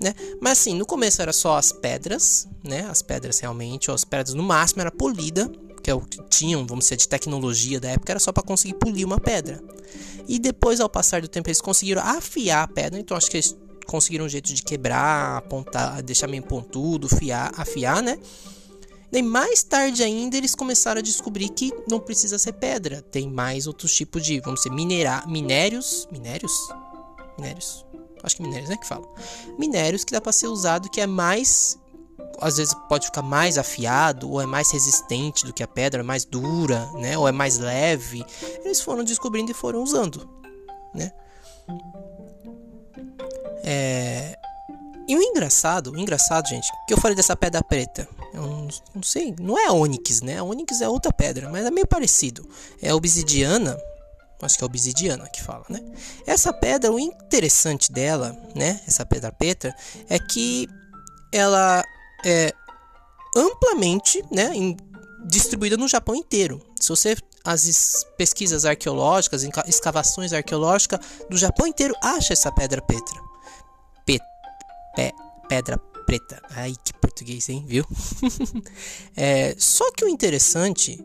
Né? 0.00 0.14
Mas 0.40 0.58
assim, 0.58 0.74
no 0.74 0.84
começo 0.84 1.22
era 1.22 1.32
só 1.32 1.56
as 1.56 1.70
pedras, 1.70 2.48
né? 2.64 2.86
As 2.90 3.02
pedras 3.02 3.38
realmente, 3.38 3.90
ou 3.90 3.94
as 3.94 4.04
pedras 4.04 4.34
no 4.34 4.42
máximo 4.42 4.80
era 4.80 4.90
polida, 4.90 5.50
que 5.82 5.90
é 5.90 5.94
o 5.94 6.00
que 6.00 6.22
tinham, 6.28 6.66
vamos 6.66 6.84
dizer, 6.84 6.96
de 6.96 7.08
tecnologia 7.08 7.80
da 7.80 7.90
época, 7.90 8.12
era 8.12 8.20
só 8.20 8.32
para 8.32 8.42
conseguir 8.42 8.74
polir 8.74 9.06
uma 9.06 9.20
pedra. 9.20 9.62
E 10.28 10.38
depois, 10.38 10.80
ao 10.80 10.88
passar 10.88 11.20
do 11.20 11.28
tempo, 11.28 11.48
eles 11.48 11.60
conseguiram 11.60 12.02
afiar 12.02 12.64
a 12.64 12.68
pedra, 12.68 12.98
então 12.98 13.16
acho 13.16 13.30
que 13.30 13.36
eles 13.36 13.56
conseguiram 13.86 14.24
um 14.24 14.28
jeito 14.28 14.52
de 14.52 14.62
quebrar, 14.62 15.38
apontar, 15.38 16.02
deixar 16.02 16.28
meio 16.28 16.42
pontudo, 16.42 17.08
fiar, 17.08 17.52
afiar, 17.56 18.02
né? 18.02 18.18
Daí 19.12 19.22
mais 19.22 19.62
tarde 19.62 20.02
ainda 20.02 20.38
eles 20.38 20.54
começaram 20.54 20.98
a 20.98 21.02
descobrir 21.02 21.50
que 21.50 21.70
não 21.86 22.00
precisa 22.00 22.38
ser 22.38 22.54
pedra, 22.54 23.02
tem 23.02 23.28
mais 23.28 23.66
outros 23.66 23.94
tipos 23.94 24.24
de, 24.24 24.40
vamos 24.40 24.62
dizer, 24.62 24.74
minerar, 24.74 25.28
minérios, 25.28 26.08
minérios, 26.10 26.52
minérios, 27.36 27.84
acho 28.22 28.36
que 28.36 28.42
minérios, 28.42 28.70
né, 28.70 28.76
que 28.78 28.86
fala, 28.86 29.06
minérios 29.58 30.02
que 30.02 30.12
dá 30.12 30.20
para 30.20 30.32
ser 30.32 30.46
usado 30.46 30.88
que 30.88 30.98
é 30.98 31.06
mais 31.06 31.78
às 32.40 32.56
vezes 32.56 32.74
pode 32.88 33.06
ficar 33.06 33.20
mais 33.22 33.58
afiado 33.58 34.30
ou 34.30 34.40
é 34.40 34.46
mais 34.46 34.70
resistente 34.72 35.44
do 35.44 35.52
que 35.52 35.62
a 35.62 35.68
pedra, 35.68 36.00
é 36.00 36.02
mais 36.02 36.24
dura, 36.24 36.90
né, 36.94 37.16
ou 37.16 37.28
é 37.28 37.32
mais 37.32 37.58
leve. 37.58 38.24
Eles 38.64 38.80
foram 38.80 39.04
descobrindo 39.04 39.50
e 39.50 39.54
foram 39.54 39.82
usando, 39.82 40.28
né? 40.94 41.12
É... 43.62 44.38
E 45.06 45.14
o 45.14 45.20
engraçado, 45.20 45.92
o 45.92 45.98
engraçado, 45.98 46.48
gente, 46.48 46.66
que 46.88 46.94
eu 46.94 46.98
falei 46.98 47.14
dessa 47.14 47.36
pedra 47.36 47.62
preta. 47.62 48.08
Eu 48.32 48.42
não, 48.42 48.68
não 48.94 49.02
sei, 49.02 49.34
não 49.38 49.58
é 49.58 49.70
ônix, 49.70 50.22
né? 50.22 50.38
A 50.38 50.42
ônix 50.42 50.80
é 50.80 50.88
outra 50.88 51.12
pedra, 51.12 51.50
mas 51.50 51.64
é 51.64 51.70
meio 51.70 51.86
parecido. 51.86 52.48
É 52.80 52.94
obsidiana, 52.94 53.78
acho 54.40 54.56
que 54.56 54.64
é 54.64 54.66
obsidiana 54.66 55.28
que 55.28 55.42
fala, 55.42 55.64
né? 55.68 55.80
Essa 56.26 56.52
pedra, 56.52 56.90
o 56.90 56.98
interessante 56.98 57.92
dela, 57.92 58.36
né? 58.54 58.80
Essa 58.86 59.04
pedra 59.04 59.30
preta, 59.30 59.74
é 60.08 60.18
que 60.18 60.68
ela 61.32 61.84
é 62.24 62.52
amplamente, 63.36 64.24
né? 64.30 64.52
Em, 64.54 64.76
distribuída 65.24 65.76
no 65.76 65.88
Japão 65.88 66.14
inteiro. 66.14 66.60
Se 66.80 66.88
você 66.88 67.16
as 67.44 68.06
pesquisas 68.16 68.64
arqueológicas, 68.64 69.42
escavações 69.66 70.32
arqueológicas 70.32 71.00
do 71.28 71.36
Japão 71.36 71.66
inteiro 71.66 71.94
acha 72.00 72.32
essa 72.32 72.52
pedra 72.52 72.80
preta 72.80 73.12
pe, 74.04 74.20
pedra 75.48 75.80
preta. 76.12 76.42
Ai, 76.50 76.74
que 76.84 76.92
português, 76.92 77.48
hein? 77.48 77.64
Viu? 77.66 77.86
é, 79.16 79.54
só 79.56 79.90
que 79.92 80.04
o 80.04 80.08
interessante 80.08 81.02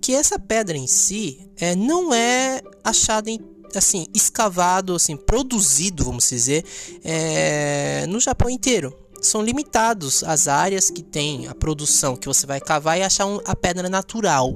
que 0.00 0.14
essa 0.14 0.38
pedra 0.38 0.76
em 0.76 0.86
si 0.86 1.48
é, 1.56 1.74
não 1.74 2.12
é 2.12 2.60
achada 2.84 3.30
em 3.30 3.40
assim 3.74 4.06
escavado 4.12 4.94
assim 4.94 5.16
produzido 5.16 6.04
vamos 6.04 6.28
dizer 6.28 6.62
é, 7.02 8.04
no 8.06 8.20
Japão 8.20 8.50
inteiro 8.50 8.94
são 9.22 9.40
limitados 9.40 10.22
as 10.24 10.46
áreas 10.46 10.90
que 10.90 11.02
tem 11.02 11.46
a 11.46 11.54
produção 11.54 12.14
que 12.14 12.26
você 12.26 12.46
vai 12.46 12.60
cavar 12.60 12.98
e 12.98 13.02
achar 13.02 13.24
um, 13.24 13.40
a 13.46 13.56
pedra 13.56 13.88
natural 13.88 14.54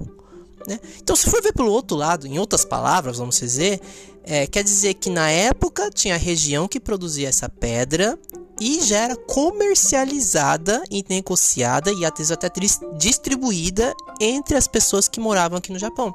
né? 0.66 0.79
Então, 1.03 1.14
se 1.16 1.31
for 1.31 1.42
ver 1.42 1.53
pelo 1.53 1.71
outro 1.71 1.97
lado, 1.97 2.27
em 2.27 2.38
outras 2.38 2.64
palavras, 2.64 3.19
vamos 3.19 3.38
dizer, 3.38 3.81
é, 4.25 4.47
quer 4.47 4.64
dizer 4.64 4.95
que 4.95 5.11
na 5.11 5.31
época 5.31 5.90
tinha 5.90 6.16
região 6.16 6.66
que 6.66 6.81
produzia 6.81 7.29
essa 7.29 7.49
pedra 7.49 8.19
e 8.61 8.83
já 8.83 8.99
era 8.99 9.16
comercializada 9.16 10.83
e 10.90 11.05
negociada 11.09 11.92
e 11.92 12.05
até 12.05 12.23
distribuída 12.97 13.95
entre 14.21 14.57
as 14.57 14.66
pessoas 14.66 15.09
que 15.09 15.21
moravam 15.21 15.59
aqui 15.59 15.73
no 15.73 15.79
Japão. 15.79 16.14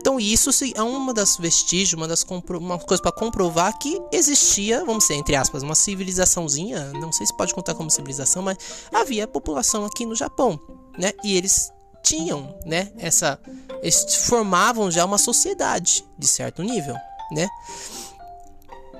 Então 0.00 0.18
isso 0.18 0.50
é 0.74 0.82
uma 0.82 1.12
das 1.12 1.36
vestígios, 1.36 1.94
uma 1.94 2.06
das 2.06 2.24
uma 2.50 2.78
coisa 2.78 3.02
para 3.02 3.12
comprovar 3.12 3.76
que 3.78 4.00
existia, 4.12 4.84
vamos 4.84 5.04
dizer, 5.04 5.14
entre 5.14 5.34
aspas, 5.34 5.62
uma 5.62 5.74
civilizaçãozinha, 5.74 6.92
não 6.94 7.12
sei 7.12 7.26
se 7.26 7.36
pode 7.36 7.52
contar 7.52 7.74
como 7.74 7.90
civilização, 7.90 8.42
mas 8.42 8.56
havia 8.92 9.26
população 9.26 9.84
aqui 9.84 10.06
no 10.06 10.14
Japão, 10.14 10.58
né? 10.96 11.12
E 11.24 11.36
eles 11.36 11.72
tinham, 12.02 12.58
né, 12.64 12.90
essa 12.98 13.38
eles 13.82 14.26
formavam 14.26 14.90
já 14.90 15.04
uma 15.04 15.18
sociedade 15.18 16.04
de 16.18 16.26
certo 16.26 16.62
nível, 16.62 16.96
né? 17.30 17.48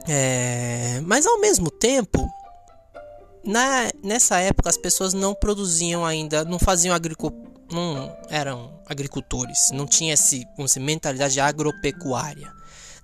É, 0.06 1.00
mas 1.04 1.26
ao 1.26 1.40
mesmo 1.40 1.70
tempo, 1.70 2.26
na, 3.44 3.90
nessa 4.02 4.38
época 4.40 4.70
as 4.70 4.76
pessoas 4.76 5.12
não 5.12 5.34
produziam 5.34 6.04
ainda, 6.04 6.44
não 6.44 6.58
faziam 6.58 6.94
agricultura, 6.94 7.48
não 7.70 8.16
eram 8.30 8.80
agricultores, 8.86 9.68
não 9.72 9.86
tinha 9.86 10.14
esse, 10.14 10.46
dizer, 10.58 10.80
mentalidade 10.80 11.38
agropecuária. 11.40 12.52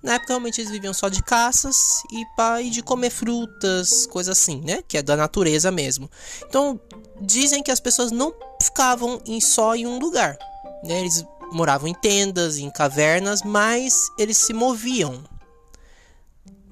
Na 0.05 0.13
época 0.13 0.33
realmente 0.33 0.61
eles 0.61 0.71
viviam 0.71 0.93
só 0.93 1.09
de 1.09 1.23
caças 1.23 2.03
e, 2.11 2.69
de 2.69 2.83
comer 2.83 3.09
frutas, 3.09 4.05
coisas 4.05 4.37
assim, 4.37 4.61
né? 4.61 4.83
Que 4.87 4.99
é 4.99 5.01
da 5.01 5.17
natureza 5.17 5.71
mesmo. 5.71 6.09
Então 6.47 6.79
dizem 7.19 7.63
que 7.63 7.71
as 7.71 7.79
pessoas 7.79 8.11
não 8.11 8.31
ficavam 8.61 9.19
em, 9.25 9.41
só 9.41 9.75
em 9.75 9.87
um 9.87 9.97
lugar. 9.97 10.37
Né? 10.83 10.99
Eles 10.99 11.25
moravam 11.51 11.87
em 11.87 11.93
tendas, 11.93 12.59
em 12.59 12.69
cavernas, 12.69 13.41
mas 13.41 14.07
eles 14.19 14.37
se 14.37 14.53
moviam 14.53 15.23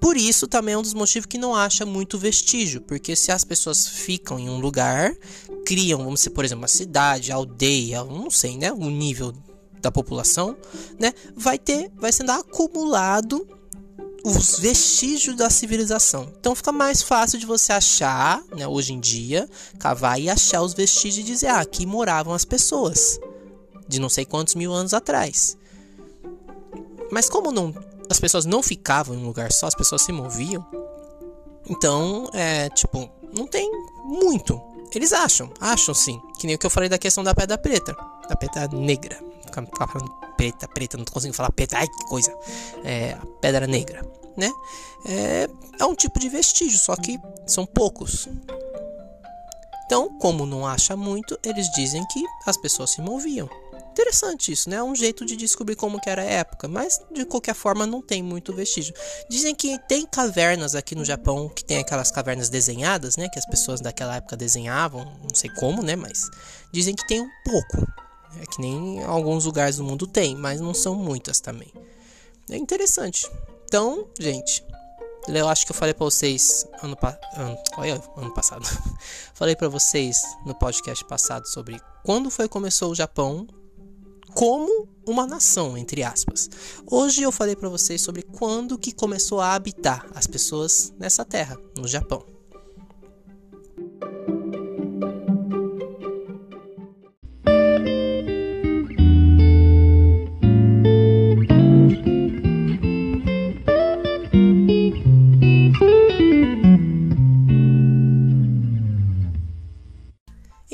por 0.03 0.17
isso 0.17 0.47
também 0.47 0.73
é 0.73 0.77
um 0.77 0.81
dos 0.81 0.93
motivos 0.93 1.25
que 1.25 1.37
não 1.37 1.55
acha 1.55 1.85
muito 1.85 2.17
vestígio, 2.17 2.81
porque 2.81 3.15
se 3.15 3.31
as 3.31 3.45
pessoas 3.45 3.87
ficam 3.87 4.37
em 4.37 4.49
um 4.49 4.59
lugar, 4.59 5.15
criam, 5.65 6.03
vamos 6.03 6.19
dizer, 6.19 6.31
por 6.31 6.43
exemplo, 6.43 6.63
uma 6.63 6.67
cidade, 6.67 7.31
aldeia, 7.31 8.03
não 8.03 8.29
sei, 8.29 8.57
né, 8.57 8.69
o 8.69 8.89
nível 8.89 9.33
da 9.83 9.91
população, 9.91 10.57
né, 10.97 11.13
vai 11.35 11.59
ter, 11.59 11.91
vai 11.95 12.11
sendo 12.11 12.31
acumulado 12.31 13.47
os 14.23 14.57
vestígios 14.57 15.35
da 15.35 15.49
civilização. 15.49 16.31
Então 16.39 16.55
fica 16.55 16.71
mais 16.71 17.03
fácil 17.03 17.37
de 17.37 17.45
você 17.45 17.73
achar, 17.73 18.41
né, 18.55 18.65
hoje 18.67 18.93
em 18.93 18.99
dia, 18.99 19.47
cavar 19.77 20.19
e 20.19 20.29
achar 20.29 20.61
os 20.61 20.73
vestígios 20.73 21.25
e 21.25 21.31
dizer, 21.31 21.47
ah, 21.47 21.59
aqui 21.59 21.85
moravam 21.85 22.33
as 22.33 22.45
pessoas 22.45 23.19
de 23.87 23.99
não 23.99 24.09
sei 24.09 24.25
quantos 24.25 24.55
mil 24.55 24.71
anos 24.71 24.93
atrás. 24.93 25.57
Mas 27.11 27.29
como 27.29 27.51
não 27.51 27.75
as 28.09 28.19
pessoas 28.19 28.45
não 28.45 28.61
ficavam 28.61 29.15
em 29.15 29.19
um 29.19 29.25
lugar 29.25 29.51
só, 29.51 29.67
as 29.67 29.75
pessoas 29.75 30.01
se 30.01 30.11
moviam. 30.11 30.65
Então, 31.67 32.29
é 32.33 32.69
tipo, 32.69 33.09
não 33.35 33.47
tem 33.47 33.69
muito. 34.05 34.61
Eles 34.93 35.11
acham, 35.11 35.51
acham 35.59 35.93
sim. 35.93 36.21
Que 36.37 36.45
nem 36.45 36.55
o 36.55 36.59
que 36.59 36.65
eu 36.65 36.69
falei 36.69 36.87
da 36.87 36.97
questão 36.97 37.23
da 37.23 37.33
pedra 37.33 37.57
preta, 37.57 37.95
da 38.29 38.35
pedra 38.35 38.67
negra. 38.67 39.32
Ficar 39.61 39.87
falando 39.87 40.11
preta, 40.35 40.67
preta, 40.67 40.97
não 40.97 41.05
consigo 41.05 41.33
falar 41.33 41.51
preta, 41.51 41.77
ai 41.77 41.87
que 41.87 42.05
coisa. 42.05 42.35
É, 42.83 43.11
a 43.13 43.25
pedra 43.39 43.67
negra, 43.67 44.05
né? 44.35 44.51
É, 45.05 45.49
é 45.79 45.85
um 45.85 45.95
tipo 45.95 46.19
de 46.19 46.29
vestígio, 46.29 46.79
só 46.79 46.95
que 46.95 47.19
são 47.45 47.65
poucos. 47.65 48.27
Então, 49.85 50.17
como 50.17 50.45
não 50.45 50.65
acha 50.65 50.95
muito, 50.95 51.37
eles 51.43 51.69
dizem 51.71 52.03
que 52.07 52.23
as 52.45 52.57
pessoas 52.57 52.91
se 52.91 53.01
moviam. 53.01 53.49
Interessante 53.91 54.51
isso, 54.51 54.71
né? 54.71 54.77
É 54.77 54.83
um 54.83 54.95
jeito 54.95 55.23
de 55.23 55.35
descobrir 55.35 55.75
como 55.75 56.01
que 56.01 56.09
era 56.09 56.23
a 56.23 56.25
época, 56.25 56.67
mas 56.67 56.99
de 57.11 57.25
qualquer 57.25 57.53
forma 57.53 57.85
não 57.85 58.01
tem 58.01 58.23
muito 58.23 58.51
vestígio. 58.51 58.91
Dizem 59.29 59.53
que 59.53 59.77
tem 59.87 60.03
cavernas 60.07 60.73
aqui 60.73 60.95
no 60.95 61.05
Japão, 61.05 61.47
que 61.47 61.63
tem 61.63 61.77
aquelas 61.77 62.09
cavernas 62.09 62.49
desenhadas, 62.49 63.17
né? 63.17 63.29
Que 63.29 63.37
as 63.37 63.45
pessoas 63.45 63.81
daquela 63.81 64.15
época 64.15 64.35
desenhavam, 64.35 65.05
não 65.21 65.35
sei 65.35 65.51
como, 65.51 65.83
né? 65.83 65.95
Mas 65.95 66.27
dizem 66.71 66.95
que 66.95 67.05
tem 67.05 67.21
um 67.21 67.29
pouco. 67.45 68.02
É 68.41 68.45
que 68.45 68.59
nem 68.59 69.03
alguns 69.03 69.45
lugares 69.45 69.77
do 69.77 69.83
mundo 69.83 70.07
tem, 70.07 70.35
mas 70.35 70.59
não 70.59 70.73
são 70.73 70.95
muitas 70.95 71.39
também. 71.39 71.71
É 72.49 72.57
interessante. 72.57 73.29
Então, 73.65 74.07
gente, 74.19 74.63
eu 75.27 75.47
acho 75.47 75.65
que 75.65 75.71
eu 75.71 75.75
falei 75.75 75.93
para 75.93 76.05
vocês 76.05 76.67
ano, 76.81 76.97
ano, 77.35 77.57
olha, 77.77 78.01
ano 78.17 78.33
passado. 78.33 78.65
falei 79.33 79.55
para 79.55 79.69
vocês 79.69 80.21
no 80.45 80.53
podcast 80.53 81.03
passado 81.05 81.47
sobre 81.47 81.79
quando 82.03 82.29
foi 82.29 82.45
que 82.45 82.51
começou 82.53 82.91
o 82.91 82.95
Japão 82.95 83.47
como 84.33 84.87
uma 85.07 85.25
nação, 85.25 85.77
entre 85.77 86.03
aspas. 86.03 86.49
Hoje 86.89 87.21
eu 87.21 87.31
falei 87.31 87.55
para 87.55 87.69
vocês 87.69 88.01
sobre 88.01 88.23
quando 88.23 88.77
que 88.77 88.91
começou 88.91 89.39
a 89.39 89.53
habitar 89.53 90.05
as 90.13 90.27
pessoas 90.27 90.93
nessa 90.97 91.23
terra, 91.23 91.57
no 91.77 91.87
Japão. 91.87 92.25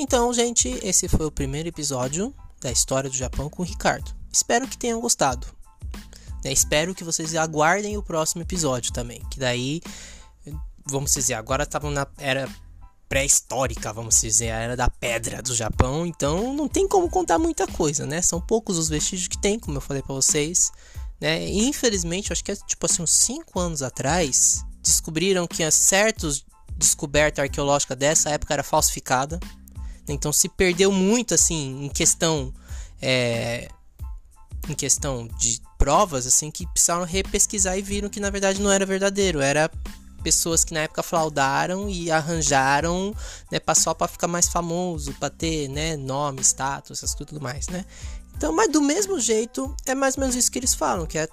Então, 0.09 0.33
gente, 0.33 0.67
esse 0.81 1.07
foi 1.07 1.27
o 1.27 1.31
primeiro 1.31 1.69
episódio 1.69 2.33
da 2.59 2.71
história 2.71 3.07
do 3.07 3.15
Japão 3.15 3.47
com 3.47 3.61
o 3.61 3.65
Ricardo. 3.65 4.11
Espero 4.33 4.67
que 4.67 4.75
tenham 4.75 4.99
gostado. 4.99 5.45
É, 6.43 6.51
espero 6.51 6.95
que 6.95 7.03
vocês 7.03 7.35
aguardem 7.35 7.95
o 7.95 8.01
próximo 8.01 8.41
episódio 8.41 8.91
também. 8.91 9.21
Que 9.29 9.39
daí, 9.39 9.79
vamos 10.83 11.13
dizer, 11.13 11.35
agora 11.35 11.61
estavam 11.61 11.91
na 11.91 12.07
era 12.17 12.49
pré-histórica, 13.07 13.93
vamos 13.93 14.19
dizer, 14.19 14.49
a 14.49 14.57
era 14.57 14.75
da 14.75 14.89
pedra 14.89 15.43
do 15.43 15.53
Japão. 15.53 16.07
Então 16.07 16.55
não 16.55 16.67
tem 16.67 16.87
como 16.87 17.07
contar 17.07 17.37
muita 17.37 17.67
coisa, 17.67 18.07
né? 18.07 18.19
São 18.19 18.41
poucos 18.41 18.79
os 18.79 18.89
vestígios 18.89 19.27
que 19.27 19.37
tem, 19.37 19.59
como 19.59 19.77
eu 19.77 19.81
falei 19.81 20.01
para 20.01 20.15
vocês. 20.15 20.71
Né? 21.21 21.45
E, 21.45 21.67
infelizmente, 21.67 22.33
acho 22.33 22.43
que 22.43 22.51
é 22.51 22.55
tipo 22.55 22.83
assim, 22.83 23.03
uns 23.03 23.11
5 23.11 23.59
anos 23.59 23.83
atrás, 23.83 24.65
descobriram 24.81 25.45
que 25.45 25.69
certos 25.69 26.43
descoberta 26.75 27.43
arqueológica 27.43 27.95
dessa 27.95 28.31
época 28.31 28.55
era 28.55 28.63
falsificada. 28.63 29.39
Então 30.13 30.31
se 30.31 30.49
perdeu 30.49 30.91
muito 30.91 31.33
assim 31.33 31.85
em 31.85 31.89
questão 31.89 32.53
é, 33.01 33.69
em 34.67 34.73
questão 34.73 35.27
de 35.37 35.61
provas 35.77 36.27
assim 36.27 36.51
que 36.51 36.67
precisaram 36.67 37.03
repesquisar 37.05 37.77
e 37.77 37.81
viram 37.81 38.09
que 38.09 38.19
na 38.19 38.29
verdade 38.29 38.61
não 38.61 38.71
era 38.71 38.85
verdadeiro, 38.85 39.39
era 39.39 39.71
pessoas 40.19 40.63
que 40.63 40.73
na 40.73 40.81
época 40.81 41.01
flaudaram 41.01 41.89
e 41.89 42.11
arranjaram, 42.11 43.15
né, 43.51 43.59
só 43.73 43.93
para 43.93 44.07
ficar 44.07 44.27
mais 44.27 44.47
famoso, 44.47 45.13
para 45.13 45.29
ter, 45.29 45.69
né, 45.69 45.95
nome, 45.95 46.41
status, 46.41 46.99
essas 46.99 47.15
tudo 47.15 47.39
mais, 47.39 47.67
né? 47.69 47.85
Então, 48.35 48.53
mas 48.53 48.71
do 48.71 48.81
mesmo 48.81 49.19
jeito, 49.19 49.75
é 49.85 49.95
mais 49.95 50.15
ou 50.15 50.21
menos 50.21 50.35
isso 50.35 50.51
que 50.51 50.59
eles 50.59 50.73
falam, 50.73 51.05
que 51.05 51.17
é 51.17 51.27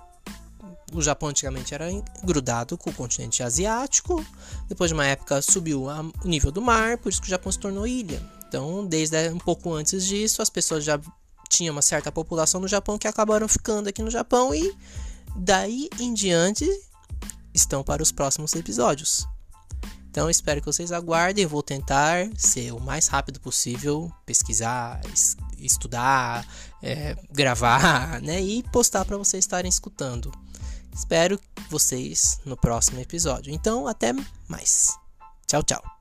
o 0.92 1.02
Japão 1.02 1.28
antigamente 1.28 1.74
era 1.74 1.86
grudado 2.22 2.78
com 2.78 2.90
o 2.90 2.92
continente 2.92 3.42
asiático, 3.42 4.24
depois 4.68 4.90
de 4.90 4.94
uma 4.94 5.06
época 5.06 5.42
subiu 5.42 5.86
o 5.86 6.12
nível 6.24 6.50
do 6.50 6.62
mar, 6.62 6.98
por 6.98 7.08
isso 7.08 7.20
que 7.20 7.26
o 7.26 7.30
Japão 7.30 7.50
se 7.50 7.58
tornou 7.58 7.86
ilha. 7.86 8.22
Então, 8.48 8.86
desde 8.86 9.28
um 9.30 9.38
pouco 9.38 9.72
antes 9.72 10.06
disso, 10.06 10.40
as 10.40 10.50
pessoas 10.50 10.84
já 10.84 11.00
tinham 11.48 11.72
uma 11.72 11.82
certa 11.82 12.10
população 12.12 12.60
no 12.60 12.68
Japão 12.68 12.98
que 12.98 13.08
acabaram 13.08 13.48
ficando 13.48 13.88
aqui 13.88 14.02
no 14.02 14.10
Japão 14.10 14.54
e 14.54 14.76
daí 15.36 15.88
em 16.00 16.12
diante 16.12 16.68
estão 17.54 17.82
para 17.82 18.02
os 18.02 18.12
próximos 18.12 18.54
episódios. 18.54 19.26
Então, 20.16 20.30
espero 20.30 20.60
que 20.60 20.66
vocês 20.66 20.92
aguardem. 20.92 21.44
vou 21.44 21.62
tentar 21.62 22.30
ser 22.38 22.72
o 22.72 22.80
mais 22.80 23.06
rápido 23.06 23.38
possível, 23.38 24.10
pesquisar, 24.24 25.00
estudar, 25.58 26.46
é, 26.82 27.14
gravar, 27.30 28.20
né, 28.24 28.40
e 28.40 28.62
postar 28.62 29.04
para 29.04 29.18
vocês 29.18 29.44
estarem 29.44 29.68
escutando. 29.68 30.32
Espero 30.94 31.38
vocês 31.68 32.40
no 32.46 32.56
próximo 32.56 32.98
episódio. 32.98 33.52
Então, 33.52 33.86
até 33.86 34.14
mais. 34.48 34.96
Tchau, 35.46 35.62
tchau. 35.62 35.95